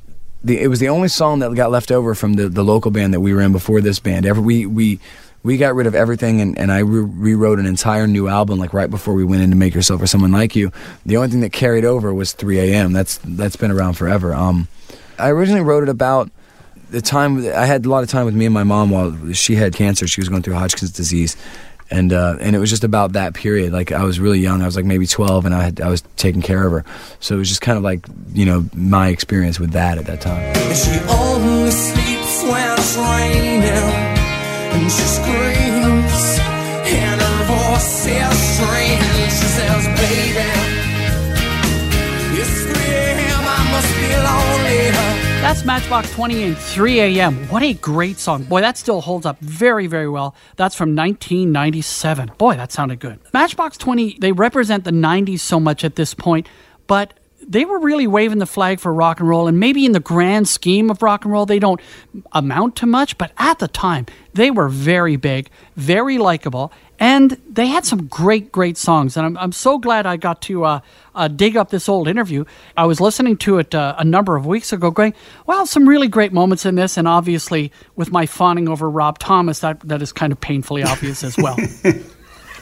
[0.45, 3.15] the, it was the only song that got left over from the, the local band
[3.15, 4.27] that we were in before this band.
[4.27, 5.01] Ever we we
[5.43, 8.75] we got rid of everything and, and I re- rewrote an entire new album like
[8.75, 10.71] right before we went in to Make Yourself or Someone Like You.
[11.07, 12.93] The only thing that carried over was 3 a.m.
[12.93, 14.35] That's that's been around forever.
[14.35, 14.69] Um,
[15.19, 16.31] I originally wrote it about
[16.91, 19.55] the time I had a lot of time with me and my mom while she
[19.55, 20.07] had cancer.
[20.07, 21.37] She was going through Hodgkin's disease,
[21.91, 23.73] and uh, and it was just about that period.
[23.73, 24.63] Like I was really young.
[24.63, 26.85] I was like maybe twelve, and I had I was taking care of her.
[27.21, 30.21] So it was just kind of like you know my experience with that at that
[30.21, 30.41] time.
[30.41, 36.39] And she only sleeps when it's raining, and she screams,
[36.91, 39.10] and her voice is strange.
[45.71, 47.49] Matchbox 20 and 3 a.m.
[47.49, 48.43] What a great song.
[48.43, 50.35] Boy, that still holds up very, very well.
[50.57, 52.33] That's from 1997.
[52.37, 53.21] Boy, that sounded good.
[53.33, 56.49] Matchbox 20, they represent the 90s so much at this point,
[56.89, 57.15] but
[57.47, 59.47] they were really waving the flag for rock and roll.
[59.47, 61.81] And maybe in the grand scheme of rock and roll, they don't
[62.33, 67.67] amount to much, but at the time, they were very big, very likable, and they
[67.67, 69.17] had some great, great songs.
[69.17, 70.81] And I'm, I'm so glad I got to uh,
[71.15, 72.45] uh, dig up this old interview.
[72.77, 75.15] I was listening to it uh, a number of weeks ago, going,
[75.47, 76.99] well, some really great moments in this.
[76.99, 81.25] And obviously, with my fawning over Rob Thomas, that, that is kind of painfully obvious
[81.25, 81.57] as well.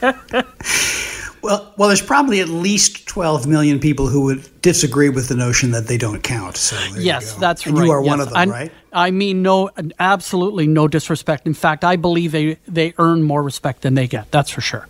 [1.41, 5.71] Well, well, there's probably at least 12 million people who would disagree with the notion
[5.71, 6.57] that they don't count.
[6.57, 7.39] So Yes, go.
[7.39, 7.85] that's and right.
[7.85, 8.71] you are one of them, And right?
[8.91, 11.47] I mean, no, absolutely no disrespect.
[11.47, 14.31] In fact, I believe they they earn more respect than they get.
[14.31, 14.87] That's for sure.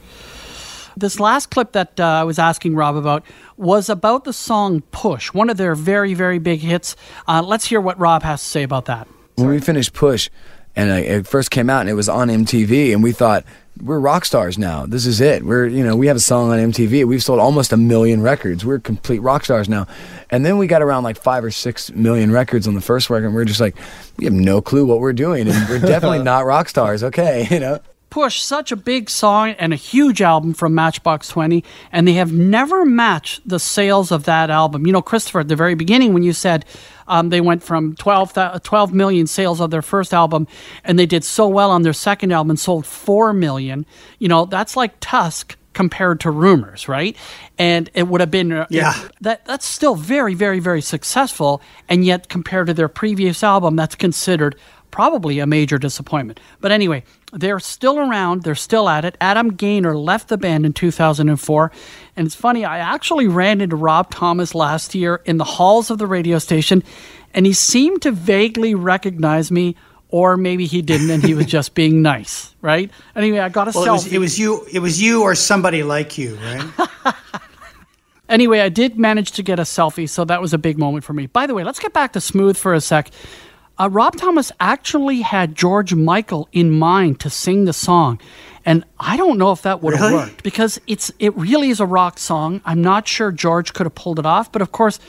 [0.98, 3.24] This last clip that uh, I was asking Rob about
[3.56, 6.96] was about the song "Push," one of their very very big hits.
[7.28, 9.08] Uh, let's hear what Rob has to say about that.
[9.36, 10.30] when we finished Push,
[10.76, 13.46] and uh, it first came out and it was on MTV, and we thought
[13.82, 14.86] we're rock stars now.
[14.86, 15.44] This is it.
[15.44, 17.06] We're you know we have a song on MTV.
[17.06, 18.65] We've sold almost a million records.
[18.65, 19.88] We're complete rock stars now.
[20.30, 23.28] And then we got around like five or six million records on the first record.
[23.28, 23.76] and We're just like
[24.18, 27.04] we have no clue what we're doing, and we're definitely not rock stars.
[27.04, 27.80] Okay, you know.
[28.10, 32.34] Push, such a big song and a huge album from Matchbox 20, and they have
[32.34, 34.88] never matched the sales of that album.
[34.88, 36.65] You know, Christopher, at the very beginning, when you said
[37.08, 40.48] um, they went from 12, 12 million sales of their first album,
[40.84, 43.86] and they did so well on their second album and sold 4 million,
[44.17, 47.15] you know, that's like Tusk compared to Rumors, right?
[47.60, 48.93] And it would have been uh, Yeah.
[49.22, 53.93] that that's still very, very, very successful, and yet compared to their previous album, that's
[53.95, 54.56] considered
[54.91, 56.39] probably a major disappointment.
[56.62, 59.15] But anyway, they're still around, they're still at it.
[59.21, 61.71] Adam Gaynor left the band in 2004,
[62.15, 65.97] and it's funny, I actually ran into Rob Thomas last year in the halls of
[65.97, 66.84] the radio station,
[67.34, 69.75] and he seemed to vaguely recognize me.
[70.12, 72.89] Or maybe he didn't, and he was just being nice, right?
[73.15, 74.13] Anyway, I got a Well, it was, selfie.
[74.13, 74.65] it was you.
[74.73, 77.15] It was you or somebody like you, right?
[78.28, 81.13] Anyway, I did manage to get a selfie, so that was a big moment for
[81.13, 81.25] me.
[81.25, 83.10] By the way, let's get back to Smooth for a sec.
[83.80, 88.20] Uh, Rob Thomas actually had George Michael in mind to sing the song,
[88.65, 90.13] and I don't know if that would have Really?
[90.26, 92.62] worked because it's it really is a rock song.
[92.65, 95.00] I'm not sure George could have pulled it off, but of course,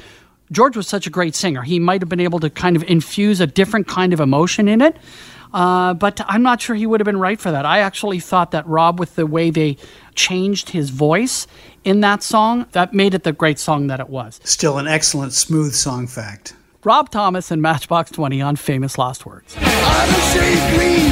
[0.52, 1.62] George was such a great singer.
[1.62, 4.80] He might have been able to kind of infuse a different kind of emotion in
[4.80, 4.96] it.
[5.52, 7.66] Uh, but I'm not sure he would have been right for that.
[7.66, 9.78] I actually thought that Rob, with the way they
[10.14, 11.48] changed his voice
[11.82, 14.38] in that song, that made it the great song that it was.
[14.44, 16.54] Still an excellent smooth song fact.
[16.82, 19.54] Rob Thomas and Matchbox 20 on Famous Last Words.
[19.58, 21.10] I'm a shade green.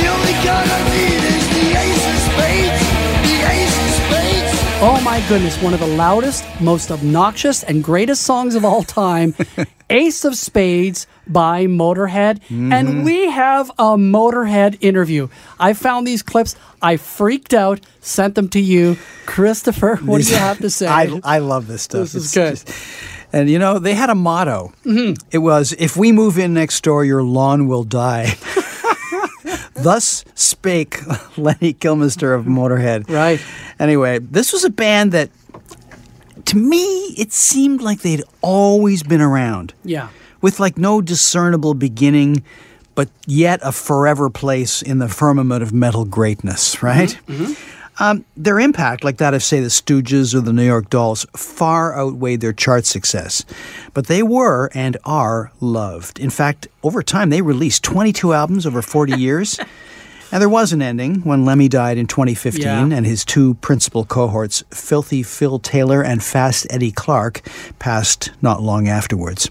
[0.00, 2.80] The only gun I need is the ace of spades.
[3.28, 4.80] The ace of spades.
[4.82, 9.34] Oh my goodness, one of the loudest, most obnoxious, and greatest songs of all time
[9.90, 12.40] Ace of Spades by Motorhead.
[12.48, 13.02] And mm-hmm.
[13.02, 15.28] we have a Motorhead interview.
[15.58, 16.56] I found these clips.
[16.80, 18.96] I freaked out, sent them to you.
[19.26, 20.86] Christopher, what do you have to say?
[20.88, 22.00] I, I love this stuff.
[22.00, 22.50] This is It's good.
[22.68, 24.72] just- and you know, they had a motto.
[24.84, 25.26] Mm-hmm.
[25.30, 28.34] It was, "If we move in next door, your lawn will die."
[29.74, 31.00] Thus spake
[31.38, 33.08] Lemmy Kilmister of Motorhead.
[33.08, 33.40] Right.
[33.78, 35.30] Anyway, this was a band that,
[36.46, 39.72] to me, it seemed like they'd always been around.
[39.84, 40.08] Yeah.
[40.42, 42.42] With like no discernible beginning,
[42.94, 47.18] but yet a forever place in the firmament of metal greatness, right?
[47.26, 47.44] Mm-hmm.
[47.44, 47.79] Mm-hmm.
[48.00, 51.94] Um, their impact, like that of, say, the Stooges or the New York Dolls, far
[51.96, 53.44] outweighed their chart success.
[53.94, 56.18] But they were and are loved.
[56.18, 59.60] In fact, over time, they released 22 albums over 40 years.
[60.32, 62.80] And there was an ending when Lemmy died in 2015, Yeah.
[62.96, 67.42] and his two principal cohorts, Filthy Phil Taylor and Fast Eddie Clarke,
[67.80, 69.50] passed not long afterwards.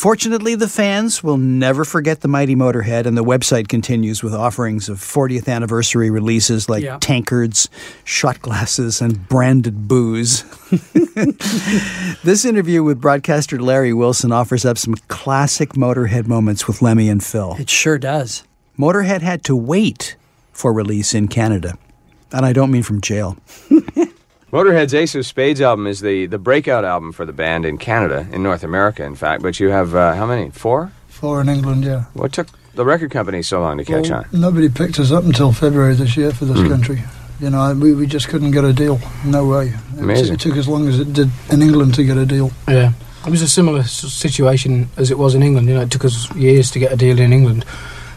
[0.00, 4.88] Fortunately, the fans will never forget the mighty Motorhead, and the website continues with offerings
[4.88, 6.96] of 40th anniversary releases like Yeah.
[7.02, 7.68] tankards,
[8.02, 10.44] shot glasses, and branded booze.
[12.24, 17.22] this interview with broadcaster Larry Wilson offers up some classic Motorhead moments with Lemmy and
[17.22, 17.56] Phil.
[17.58, 18.42] It sure does.
[18.78, 20.16] Motorhead had to wait
[20.50, 21.76] for release in Canada.
[22.32, 23.36] And I don't mean from jail.
[24.52, 28.26] Motorhead's Ace of Spades album is the, the breakout album for the band in Canada,
[28.32, 29.42] in North America, in fact.
[29.42, 30.50] But you have, uh, how many?
[30.50, 30.90] Four?
[31.08, 32.04] Four in England, yeah.
[32.14, 34.40] What took the record company so long to catch Well, on?
[34.40, 36.68] Nobody picked us up until February this year for this Hmm.
[36.68, 37.02] country.
[37.38, 39.00] You know, we, we just couldn't get a deal.
[39.24, 39.66] No way.
[39.68, 40.34] It, t- Amazing.
[40.34, 42.50] it took as long as it did in England to get a deal.
[42.68, 42.92] Yeah,
[43.24, 45.68] it was a similar s- situation as it was in England.
[45.68, 47.64] You know, it took us years to get a deal in England.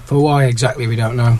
[0.06, 1.38] For why exactly, we don't know.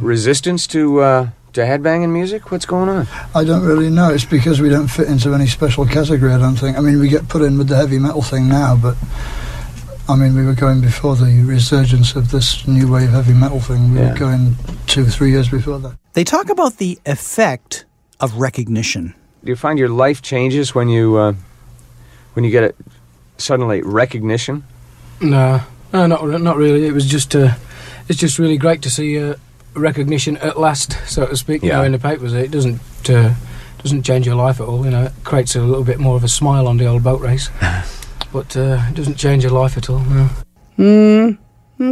[0.00, 2.50] Resistance to, uh, to headbanging music?
[2.50, 3.06] What's going on?
[3.34, 4.10] I don't really know.
[4.10, 6.76] It's because we don't fit into any special category, I don't think.
[6.78, 8.96] I mean, we get put in with the heavy metal thing now, but
[10.08, 13.92] I mean, we were going before the resurgence of this new wave heavy metal thing.
[13.92, 14.12] We Yeah.
[14.12, 15.96] were going two, or three years before that.
[16.12, 17.84] They talk about the effect
[18.20, 19.14] of recognition.
[19.44, 21.32] Do you find your life changes when you uh,
[22.34, 22.76] when you get it
[23.38, 24.62] suddenly recognition?
[25.20, 25.60] No,
[25.92, 26.86] no, not not really.
[26.86, 27.54] It was just uh,
[28.08, 29.34] it's just really great to see uh,
[29.76, 31.62] recognition at last, so to speak.
[31.62, 33.34] You know, in the papers, it doesn't uh,
[33.82, 34.84] doesn't change your life at all.
[34.84, 37.20] You know, it creates a little bit more of a smile on the old boat
[37.20, 37.50] race,
[38.32, 40.00] but uh, it doesn't change your life at all.
[40.00, 40.28] No.
[40.76, 41.30] Hmm.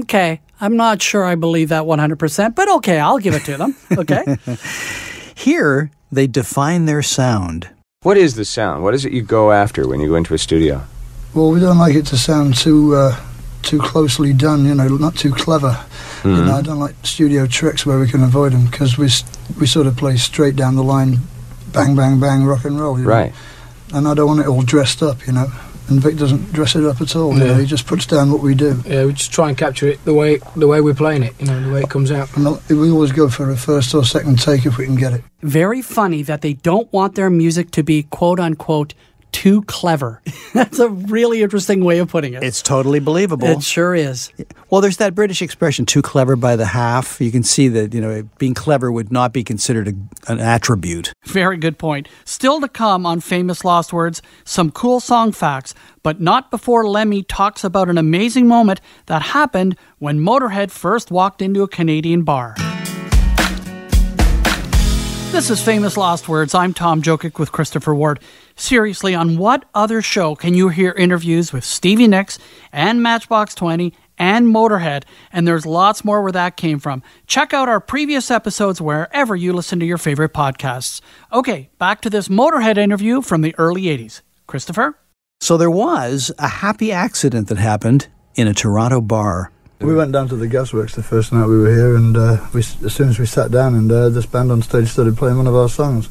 [0.01, 0.41] Okay.
[0.61, 3.77] I'm not sure I believe that 100%, but okay, I'll give it to them.
[3.99, 4.25] Okay.
[5.35, 7.69] Here, they define their sound.
[8.03, 8.83] What is the sound?
[8.83, 10.83] What is it you go after when you go into a studio?
[11.35, 13.21] Well, we don't like it to sound too uh,
[13.65, 15.77] too closely done, you know, not too clever.
[16.25, 16.47] You Mhm.
[16.47, 19.09] know, I don't like studio tricks where we can avoid them because we
[19.61, 21.21] we sort of play straight down the line,
[21.73, 22.99] bang, bang, bang, rock and roll.
[22.99, 23.11] You know?
[23.11, 23.33] Right.
[23.93, 25.49] And I don't want it all dressed up, you know.
[25.89, 27.35] And Vic doesn't dress it up at all.
[27.35, 27.59] You know, Yeah.
[27.61, 28.83] he just puts down what we do.
[28.89, 31.35] Yeah, we just try and capture it the way the way we're playing it.
[31.39, 32.29] You know, the way it comes out.
[32.37, 35.23] And we always go for a first or second take if we can get it.
[35.43, 38.95] Very funny that they don't want their music to be quote unquote
[39.35, 40.23] too clever.
[40.55, 42.45] That's a really interesting way of putting it.
[42.45, 43.49] It's totally believable.
[43.49, 44.33] It sure is.
[44.71, 47.21] Well, there's that British expression, too clever by the half.
[47.21, 51.13] You can see that, you know, being clever would not be considered a, an attribute.
[51.25, 52.09] Very good point.
[52.25, 57.25] Still to come on Famous Last Words, some cool song facts, but not before Lemmy
[57.25, 62.55] talks about an amazing moment that happened when Motorhead first walked into a Canadian bar.
[65.35, 66.55] This is Famous Last Words.
[66.55, 68.21] I'm Tom Jokic with Christopher Ward.
[68.57, 72.39] Seriously, on what other show can you hear interviews with Stevie Nicks
[72.71, 75.03] and Matchbox 20 and Motorhead?
[75.33, 77.03] And there's lots more where that came from.
[77.27, 81.01] Check out our previous episodes wherever you listen to your favorite podcasts.
[81.33, 84.21] Okay, back to this Motorhead interview from the early 80s.
[84.47, 84.99] Christopher?
[85.41, 89.51] So there was a happy accident that happened in a Toronto bar.
[89.81, 92.61] We went down to the gasworks the first night we were here, and uh, we,
[92.61, 95.47] as soon as we sat down, and uh, this band on stage started playing one
[95.47, 96.09] of our songs,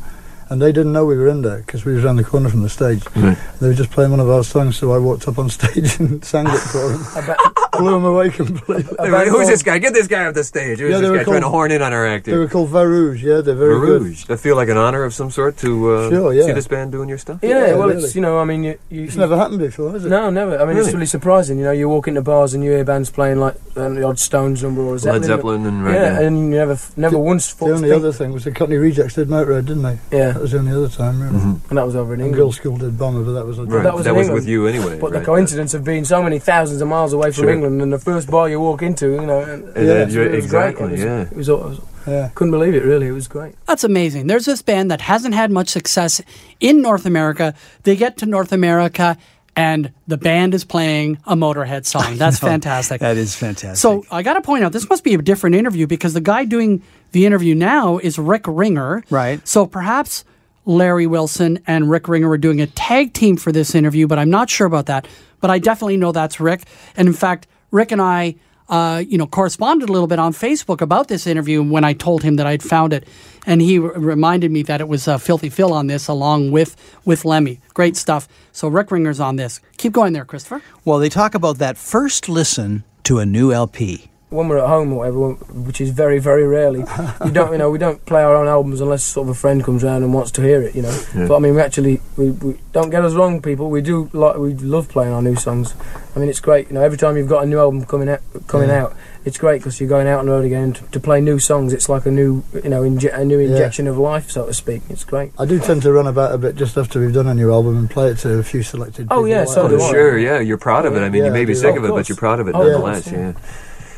[0.49, 2.61] and they didn't know we were in there because we was around the corner from
[2.61, 3.03] the stage.
[3.15, 3.37] Right.
[3.59, 6.23] They were just playing one of our songs, so I walked up on stage and
[6.23, 7.35] sang it for them.
[7.73, 8.95] Blew them away completely.
[8.99, 9.79] Wait, wait, who's this guy?
[9.79, 10.77] Get this guy off the stage.
[10.77, 12.31] Who's Yeah, they this were guy trying to called- horn in on our act They
[12.33, 12.41] here?
[12.41, 13.21] were called Varouge.
[13.23, 14.01] Yeah, they're very good.
[14.03, 14.25] Rouge.
[14.25, 16.43] That feel like an honor of some sort to uh, Sure, yeah.
[16.45, 17.39] see this band doing your stuff?
[17.41, 18.03] Yeah, Yeah, well, really.
[18.03, 20.09] it's you know, I mean, you, you, It's never happened before, has it?
[20.09, 20.55] No, never.
[20.61, 20.93] I mean, it's Really?
[20.97, 21.57] really surprising.
[21.57, 24.19] You know, you walk into bars and you hear bands playing like um, the odd
[24.19, 25.21] Stones number or Zeppelin.
[25.23, 26.27] Led Zeppelin and right yeah, yeah.
[26.27, 29.15] and you never, never once The thought to only other thing was the Cockney Rejects
[29.15, 29.97] did Motorhead, didn't they?
[30.11, 31.37] Yeah, That was the only other time, really.
[31.39, 31.59] Mhm.
[31.69, 32.53] and that was over in England.
[32.53, 33.83] Girlschool did Bomber, but that was a Right.
[33.83, 34.97] That was that was with you anyway.
[34.99, 35.19] But right.
[35.19, 37.53] the coincidence of being so many thousands of miles away from Sure.
[37.53, 40.21] England and the first bar you walk into, you know, and, And Yeah, then you-
[40.21, 40.67] it was great.
[40.69, 41.21] exactly, It was, yeah.
[41.21, 42.29] It was, it was, Yeah.
[42.35, 42.83] couldn't believe it.
[42.83, 43.53] Really, it was great.
[43.65, 44.27] That's amazing.
[44.27, 46.21] There's this band that hasn't had much success
[46.59, 47.53] in North America.
[47.83, 49.17] They get to North America
[49.55, 52.17] and the band is playing a Motorhead song.
[52.17, 53.01] That's fantastic.
[53.01, 53.77] That is fantastic.
[53.77, 56.45] So I got to point out, this must be a different interview because the guy
[56.45, 59.03] doing the interview now is Rick Ringer.
[59.09, 59.45] Right.
[59.47, 60.25] So perhaps
[60.65, 64.29] Larry Wilson and Rick Ringer were doing a tag team for this interview, but I'm
[64.29, 65.07] not sure about that.
[65.39, 66.63] But I definitely know that's Rick.
[66.95, 68.35] And in fact, Rick and I,
[68.69, 72.23] uh, you know, corresponded a little bit on Facebook about this interview when I told
[72.23, 73.07] him that I'd found it,
[73.45, 76.75] and he r- reminded me that it was uh, Filthy Phil on this along with
[77.05, 77.59] with Lemmy.
[77.73, 78.27] Great stuff.
[78.51, 79.59] So Rick Ringer's on this.
[79.77, 80.61] Keep going there, Christopher.
[80.85, 84.09] well, they talk about that first listen to a new LP.
[84.33, 86.79] When we're at home or whatever, which is very, very rarely,
[87.25, 89.63] you don't, you know, we don't play our own albums unless sort of a friend
[89.63, 91.03] comes round and wants to hear it, you know.
[91.15, 91.27] Yeah.
[91.27, 93.69] But I mean, we actually, we, we don't get us wrong, people.
[93.69, 95.75] We do like, we love playing our new songs.
[96.15, 96.81] I mean, it's great, you know.
[96.81, 98.83] Every time you've got a new album coming out, coming Yeah.
[98.85, 101.37] out, it's great because you're going out on the road again to, to play new
[101.39, 101.71] songs.
[101.71, 103.51] It's like a new, you know, inje- a new Yeah.
[103.51, 104.81] injection of life, so to speak.
[104.89, 105.31] It's great.
[105.39, 107.77] I do tend to run about a bit just after we've done a new album
[107.77, 109.27] and play it to a few selected Oh, people.
[109.27, 109.77] yeah, like so that.
[109.77, 109.91] do I.
[109.91, 111.01] Sure, yeah, you're proud of it.
[111.01, 112.55] I mean, Yeah, you may be sick Oh, of it, but you're proud of it
[112.55, 112.71] Oh, yeah.
[112.73, 113.11] nonetheless.
[113.11, 113.33] Yeah.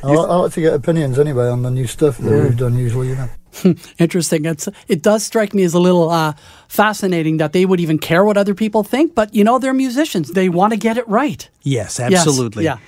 [0.04, 2.44] I, I like to get opinions anyway on the new stuff that Yeah.
[2.44, 3.30] we've done usually, you know.
[3.98, 4.44] Interesting.
[4.46, 6.34] It's it does strike me as a little uh,
[6.68, 10.32] fascinating that they would even care what other people think, but you know they're musicians.
[10.34, 11.48] They want to get it right.
[11.64, 12.66] Yes, absolutely.
[12.66, 12.80] yeah.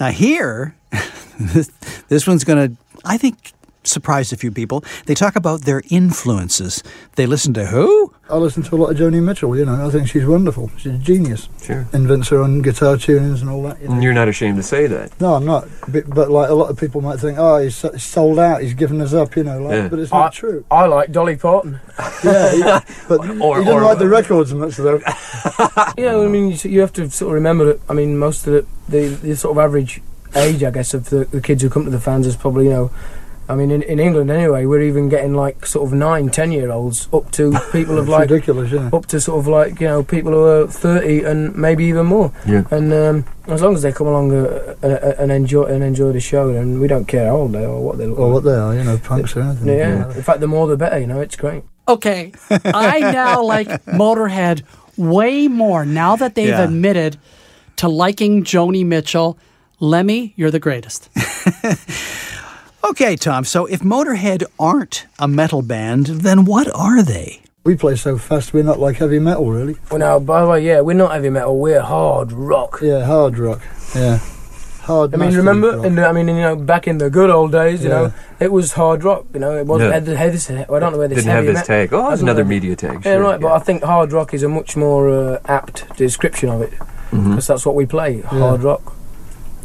[0.00, 0.74] Now here,
[1.40, 1.68] this,
[2.08, 3.52] this one's going to, I think,
[3.86, 4.84] surprise a few people.
[5.06, 6.82] They talk about their influences.
[7.16, 8.12] They listen to who?
[8.28, 9.86] I listen to a lot of Joni Mitchell, you know.
[9.86, 10.68] I think she's wonderful.
[10.78, 11.48] She's a genius.
[11.62, 11.86] Sure.
[11.92, 13.80] Invents her own guitar tunings and all that.
[13.80, 14.00] You know.
[14.00, 15.20] You're not ashamed to say that.
[15.20, 15.68] No, I'm not.
[15.88, 18.62] But, but like a lot of people might think, oh, he's, he's sold out.
[18.62, 19.62] He's given us up, you know.
[19.62, 19.88] Like, Yeah.
[19.88, 20.64] But it's not I- true.
[20.70, 21.78] I like Dolly Parton.
[22.24, 22.62] Yeah, he,
[23.08, 25.00] but Or- he doesn't or- like the records much though.
[25.96, 27.80] Yeah, I mean, you, you have to sort of remember that.
[27.88, 30.02] I mean, most of the, the, the sort of average
[30.34, 32.70] age, I guess, of the, the kids who come to the fans is probably, you
[32.70, 32.90] know,
[33.48, 36.70] I mean, in, in England anyway, we're even getting like sort of nine, ten year
[36.70, 38.90] olds up to people of like ridiculous, yeah.
[38.92, 42.32] up to sort of like you know people who are thirty and maybe even more.
[42.46, 42.64] Yeah.
[42.70, 46.12] And um, as long as they come along uh, uh, uh, and enjoy and enjoy
[46.12, 48.26] the show, then we don't care how old they are or what they look Or
[48.26, 48.34] like.
[48.34, 49.68] what they are, you know, punks or anything.
[49.68, 50.12] Yeah.
[50.14, 50.98] In fact, the more the better.
[50.98, 51.62] You know, it's great.
[51.88, 54.62] Okay, I now like Motorhead
[54.96, 56.64] way more now that they've Yeah.
[56.64, 57.16] admitted
[57.76, 59.38] to liking Joni Mitchell.
[59.78, 61.10] Lemmy, you're the greatest.
[62.84, 63.44] Okay, Tom.
[63.44, 67.42] So if Motorhead aren't a metal band, then what are they?
[67.64, 69.76] We play so fast, we're not like heavy metal, really.
[69.90, 71.58] Well, now, by the way, yeah, we're not heavy metal.
[71.58, 72.78] We're hard rock.
[72.80, 73.60] Yeah, hard rock.
[73.94, 74.18] Yeah.
[74.82, 75.84] Hard I mean, remember?
[75.84, 77.96] In the, I mean, you know, back in the good old days, you Yeah.
[78.02, 79.24] know, it was hard rock.
[79.34, 79.90] You know, it wasn't.
[79.90, 79.94] Yeah.
[80.12, 81.92] Had, had this, I don't know where this Didn't have this met- tag.
[81.92, 82.46] Oh, there's hasn't another it?
[82.46, 83.04] media tag.
[83.04, 83.40] Yeah, sure, right.
[83.40, 87.10] But I think hard rock is a much more uh, apt description of it because
[87.10, 87.46] Mhm.
[87.48, 88.20] that's what we play.
[88.20, 88.94] Hard rock.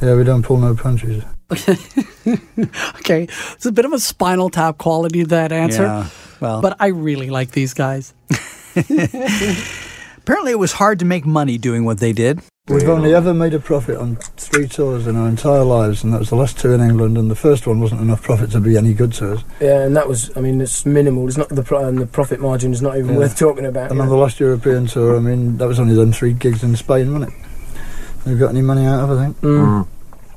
[0.02, 1.24] Yeah, we don't pull no punches.
[3.00, 3.24] Okay,
[3.54, 5.84] it's a bit of a spinal tap quality to that answer.
[5.84, 6.08] Yeah,
[6.40, 6.62] well.
[6.62, 8.14] but I really like these guys.
[8.76, 12.40] Apparently, it was hard to make money doing what they did.
[12.68, 16.20] We've only ever made a profit on three tours in our entire lives, and that
[16.20, 17.18] was the last two in England.
[17.18, 19.44] And the first one wasn't enough profit to be any good to us.
[19.60, 20.30] Yeah, and that was.
[20.38, 21.28] I mean, it's minimal.
[21.28, 23.18] It's not the pro- and the profit margin is not even Yeah.
[23.18, 23.90] worth talking about.
[23.90, 26.64] And you on the last European tour, I mean, that was only them three gigs
[26.64, 28.30] in Spain, wasn't it?
[28.30, 29.42] We got any money out of, it, I think.
[29.42, 29.88] Mm.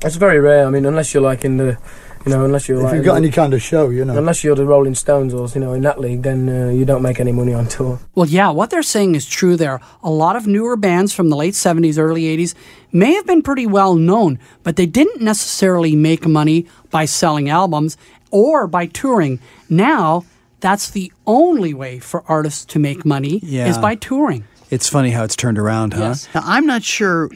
[0.05, 0.67] It's very rare.
[0.67, 1.77] I mean, unless you're like in the,
[2.25, 4.15] you know, unless you're If like you've got the- any kind of show, you know.
[4.17, 7.01] Unless you're the Rolling Stones or you know in that league, then uh, you don't
[7.01, 7.99] make any money on tour.
[8.13, 9.79] Well, yeah, what they're saying is true there.
[10.03, 12.53] A lot of newer bands from the late 70s, early 80s
[12.91, 17.97] may have been pretty well known, but they didn't necessarily make money by selling albums
[18.31, 19.39] or by touring.
[19.69, 20.23] Now,
[20.59, 23.67] that's the only way for artists to make money Yeah.
[23.67, 24.43] is by touring.
[24.69, 26.01] It's funny how it's turned around, huh?
[26.01, 26.27] Yes.
[26.33, 27.29] Now, I'm not sure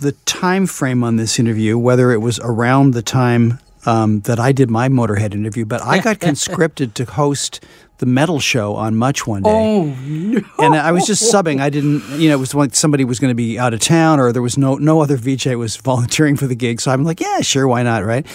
[0.00, 4.52] the time frame on this interview, whether it was around the time um, that I
[4.52, 7.64] did my Motorhead interview, but I got conscripted to host
[7.98, 9.50] the metal show on Much one day.
[9.50, 10.42] Oh, no.
[10.58, 11.60] and I was just subbing.
[11.60, 14.20] I didn't, you know, it was like somebody was going to be out of town,
[14.20, 16.80] or there was no no other VJ was volunteering for the gig.
[16.80, 18.26] So I'm like, yeah, sure, why not, right?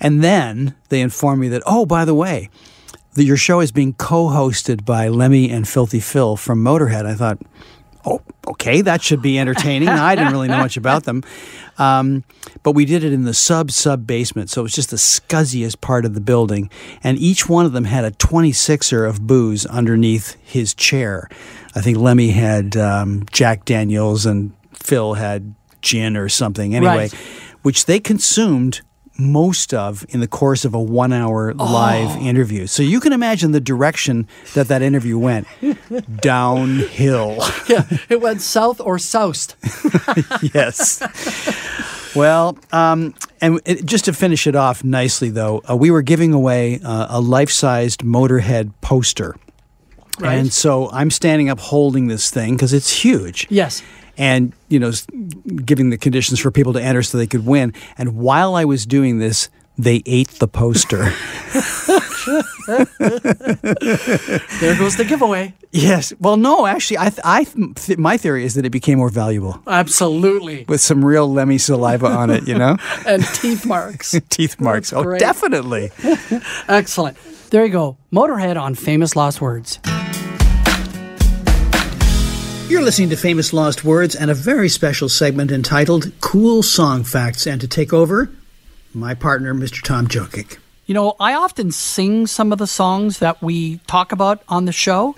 [0.00, 2.48] And then they informed me that, oh, by the way,
[3.14, 7.06] that your show is being co-hosted by Lemmy and Filthy Phil from Motorhead.
[7.06, 7.38] I thought,
[8.06, 9.88] oh, okay, that should be entertaining.
[9.88, 11.22] I didn't really know much about them.
[11.78, 12.22] Um,
[12.62, 15.80] but we did it in the sub sub basement, so it was just the scuzziest
[15.80, 16.70] part of the building.
[17.02, 21.28] And each one of them had a 26er of booze underneath his chair.
[21.74, 26.74] I think Lemmy had um, Jack Daniels and Phil had gin or something.
[26.74, 27.14] Anyway, Right.
[27.62, 28.82] which they consumed
[29.16, 32.66] most of in the course of a one hour live interview.
[32.66, 35.46] So you can imagine the direction that that interview went
[36.20, 37.36] downhill.
[37.68, 39.54] yeah, it went south or soused.
[40.54, 41.02] yes.
[42.14, 46.32] Well, um, and it, just to finish it off nicely, though, uh, we were giving
[46.32, 49.34] away uh, a life-sized Motorhead poster,
[50.20, 50.38] Right.
[50.38, 53.48] and so I'm standing up holding this thing because it's huge.
[53.50, 53.82] Yes.
[54.16, 54.92] And you know,
[55.64, 57.72] giving the conditions for people to enter so they could win.
[57.98, 61.12] And while I was doing this, they ate the poster.
[64.60, 65.52] There goes the giveaway.
[65.72, 66.12] yes.
[66.20, 69.60] Well, no, actually, I, th- I th- my theory is that it became more valuable
[69.66, 70.64] Absolutely.
[70.68, 72.48] with some real Lemmy saliva on it.
[72.48, 74.14] You know, And teeth marks.
[74.30, 74.92] teeth marks.
[74.92, 75.20] Oh, great.
[75.20, 75.90] definitely.
[76.68, 77.18] Excellent.
[77.50, 77.96] There you go.
[78.12, 79.78] Motorhead on Famous Last Words.
[82.66, 87.46] You're listening to Famous Last Words and a very special segment entitled Cool Song Facts.
[87.46, 88.30] And to take over,
[88.94, 89.82] my partner, Mr.
[89.82, 90.56] Tom Jokic.
[90.86, 94.72] You know, I often sing some of the songs that we talk about on the
[94.72, 95.14] show,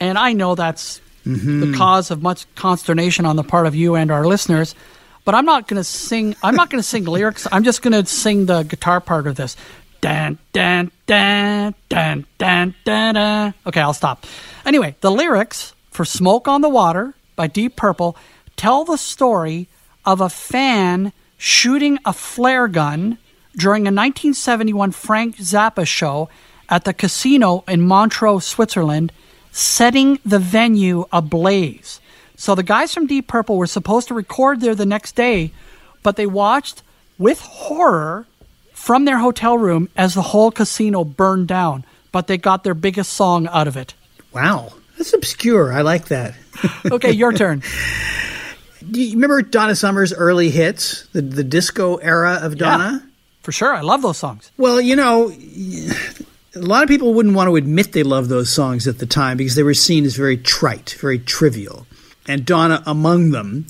[0.00, 1.74] and I know that's the mm-hmm.
[1.74, 4.74] cause of much consternation on the part of you and our listeners.
[5.26, 6.36] But I'm not going to sing.
[6.42, 7.46] I'm not going to sing lyrics.
[7.52, 9.58] I'm just going to sing the guitar part of this.
[10.00, 13.54] Dan dan dan dan dan dan.
[13.66, 14.24] Okay, I'll stop.
[14.64, 18.16] Anyway, the lyrics for "Smoke on the Water" by Deep Purple
[18.54, 19.66] tell the story
[20.04, 23.18] of a fan shooting a flare gun
[23.56, 26.28] during a 1971 Frank Zappa show
[26.68, 29.10] at the casino in Montreux, Switzerland,
[29.50, 32.00] setting the venue ablaze.
[32.36, 35.50] So the guys from Deep Purple were supposed to record there the next day,
[36.04, 36.84] but they watched
[37.18, 38.24] with horror
[38.72, 41.84] from their hotel room as the whole casino burned down.
[42.12, 43.94] But they got their biggest song out of it.
[44.32, 44.74] Wow.
[44.98, 45.72] That's obscure.
[45.72, 46.34] I like that.
[46.90, 47.62] Okay, your turn.
[48.90, 53.06] Do you remember Donna Summer's early hits, the, the disco era of Donna?
[53.42, 53.72] For sure.
[53.72, 54.50] I love those songs.
[54.56, 58.88] Well, you know, a lot of people wouldn't want to admit they loved those songs
[58.88, 61.86] at the time because they were seen as very trite, very trivial.
[62.26, 63.66] And Donna among them,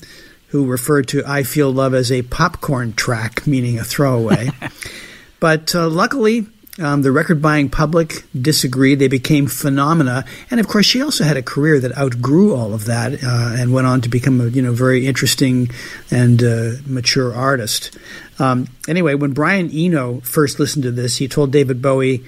[0.47, 4.49] who referred to I Feel Love as a popcorn track, meaning a throwaway.
[5.39, 6.47] but uh, luckily,
[6.79, 8.99] Um, the record buying public disagreed.
[8.99, 12.85] They became phenomena, and of course, she also had a career that outgrew all of
[12.85, 15.69] that uh, and went on to become a you know very interesting
[16.09, 17.97] and uh, mature artist.
[18.39, 22.23] Um, anyway, when Brian Eno first listened to this, he told David Bowie,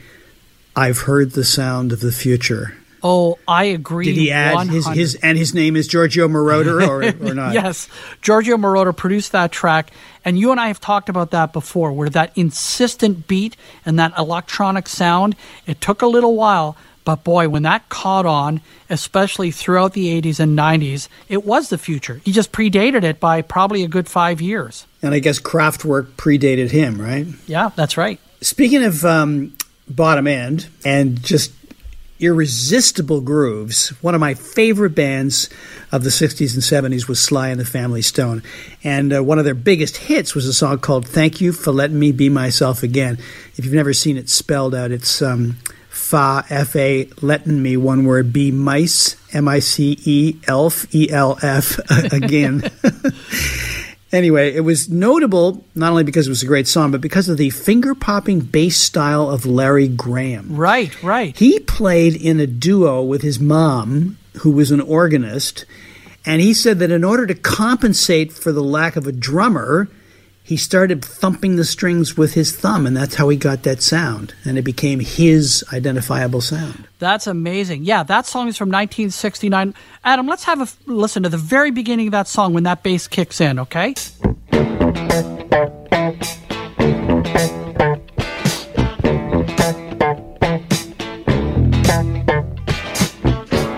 [0.76, 4.06] "I've heard the sound of the future." Oh, I agree.
[4.06, 7.54] Did he add his, his and his name is Giorgio Moroder or, or not?
[7.54, 7.89] yes,
[8.22, 9.91] Giorgio Moroder produced that track,
[10.24, 14.14] and you and I have talked about that before, where that insistent beat and that
[14.18, 15.36] electronic sound.
[15.66, 20.39] It took a little while, but boy, when that caught on, especially throughout the '80s
[20.39, 22.22] and '90s, it was the future.
[22.24, 24.86] He just predated it by probably a good five years.
[25.02, 27.26] And I guess Kraftwerk predated him, right?
[27.47, 28.20] Yeah, that's right.
[28.41, 29.56] Speaking of um,
[29.88, 31.52] bottom end and just
[32.22, 35.49] irresistible grooves, one of my favorite bands
[35.91, 38.43] of the 60s and 70s was Sly and the Family Stone.
[38.84, 41.99] And uh, one of their biggest hits was a song called Thank You for Letting
[41.99, 43.17] Me Be Myself Again.
[43.57, 45.57] If you've never seen it spelled out, it's um,
[45.89, 51.09] Fa, F A, letting me, one word, be mice, M I C E, elf, E
[51.09, 51.80] L F,
[52.13, 52.63] again.
[54.12, 57.38] Anyway, it was notable not only because it was a great song, but because of
[57.38, 60.55] the finger popping bass style of Larry Graham.
[60.55, 61.38] Right, right.
[61.38, 65.66] He played in a duo with his mom, who was an organist,
[66.26, 69.88] and he said that in order to compensate for the lack of a drummer,
[70.44, 74.34] he started thumping the strings with his thumb, and that's how he got that sound.
[74.44, 76.88] And it became his identifiable sound.
[77.00, 77.84] That's amazing.
[77.84, 79.74] Yeah, that song is from 1969.
[80.04, 82.84] Adam, let's have a f- listen to the very beginning of that song when that
[82.84, 83.94] bass kicks in, okay?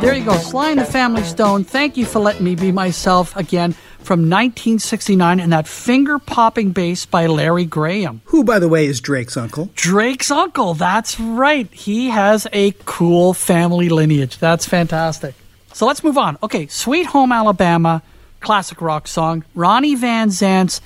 [0.02, 1.64] There you go, Sly and the Family Stone.
[1.66, 7.06] Thank you for letting me be myself again from 1969 and that finger popping bass
[7.06, 8.22] by Larry Graham.
[8.26, 9.70] Who, by the way, is Drake's uncle.
[9.76, 11.72] Drake's uncle, that's right.
[11.74, 14.38] He has a cool family lineage.
[14.38, 15.36] That's fantastic.
[15.74, 16.38] So let's move on.
[16.44, 18.04] Okay, Sweet Home Alabama,
[18.40, 19.44] classic rock song.
[19.56, 20.82] Ronnie Van Zant's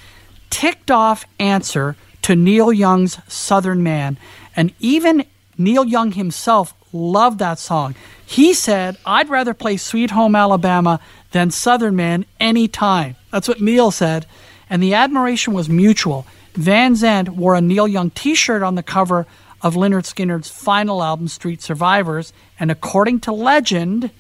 [0.50, 4.18] ticked off answer to Neil Young's Southern Man.
[4.56, 5.26] And even
[5.58, 7.96] Neil Young himself loved that song.
[8.26, 11.00] He said, I'd rather play Sweet Home Alabama
[11.32, 13.16] than Southern Man any time.
[13.32, 14.26] That's what Neil said.
[14.70, 16.26] And the admiration was mutual.
[16.54, 19.26] Van Zant wore a Neil Young t shirt on the cover
[19.62, 22.34] of Lynyrd Skynyrd's final album, Street Survivors.
[22.60, 24.12] And according to legend,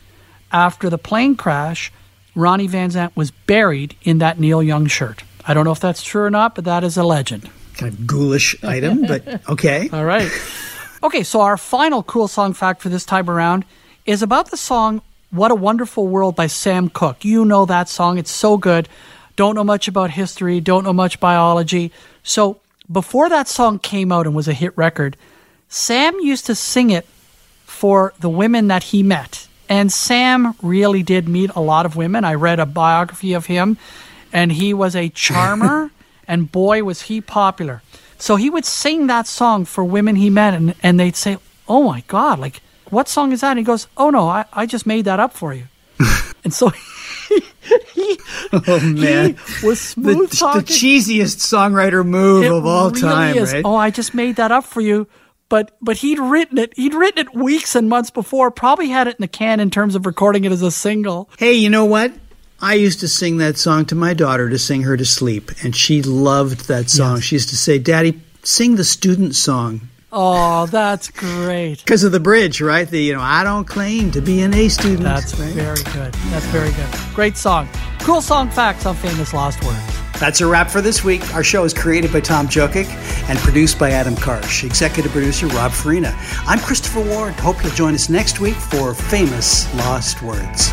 [0.51, 1.91] after the plane crash,
[2.36, 5.24] Ronnie Van Zant was buried in that Neil Young shirt.
[5.45, 7.49] I don't know if that's true or not, but that is a legend.
[7.76, 9.89] Kind of ghoulish item, but okay.
[9.91, 10.30] All right.
[11.03, 13.65] Okay, so our final cool song fact for this time around
[14.07, 17.23] is about the song What a Wonderful World by Sam Cooke.
[17.23, 18.89] You know that song, it's so good.
[19.35, 21.91] Don't know much about history, don't know much biology.
[22.23, 25.17] So, before that song came out and was a hit record,
[25.69, 27.05] Sam used to sing it
[27.65, 29.47] for the women that he met.
[29.69, 32.23] And Sam really did meet a lot of women.
[32.25, 33.77] I read a biography of him,
[34.33, 35.91] and he was a charmer,
[36.27, 37.83] and boy, was he popular.
[38.18, 41.38] So he would sing that song for women he met, and, and they'd say,
[41.68, 43.51] Oh my God, like, what song is that?
[43.51, 45.65] And he goes, Oh no, I, I just made that up for you.
[46.43, 46.70] and so
[47.93, 48.18] he,
[48.53, 50.63] Oh man, he was the, smooth the talking.
[50.63, 53.53] cheesiest songwriter move It of all really time, is.
[53.53, 53.61] right?
[53.65, 55.07] Oh, I just made that up for you.
[55.49, 56.74] But but he'd written it.
[56.76, 58.51] He'd written it weeks and months before.
[58.51, 61.30] Probably had it in the can in terms of recording it as a single.
[61.38, 62.11] Hey, you know what?
[62.60, 65.76] I used to sing that song to my daughter to sing her to sleep, and
[65.76, 67.20] she loved that song.
[67.20, 71.80] She used to say, "Daddy, sing the student song." Oh, that's great.
[71.80, 72.89] Because of the bridge, right?
[72.89, 75.03] The you know, I don't claim to be an A student.
[75.03, 75.53] That's right?
[75.53, 76.14] very good.
[76.32, 76.88] That's very good.
[77.14, 77.70] Great song.
[77.99, 79.80] Cool song facts on famous last words.
[80.20, 81.36] That's a wrap for this week.
[81.36, 82.88] Our show is created by Tom Jokic
[83.30, 84.64] and produced by Adam Karsh.
[84.64, 86.18] Executive producer Rob Farina.
[86.47, 87.34] I'm Christopher Ward.
[87.36, 90.72] Hope you'll join us next week for Famous Last Words.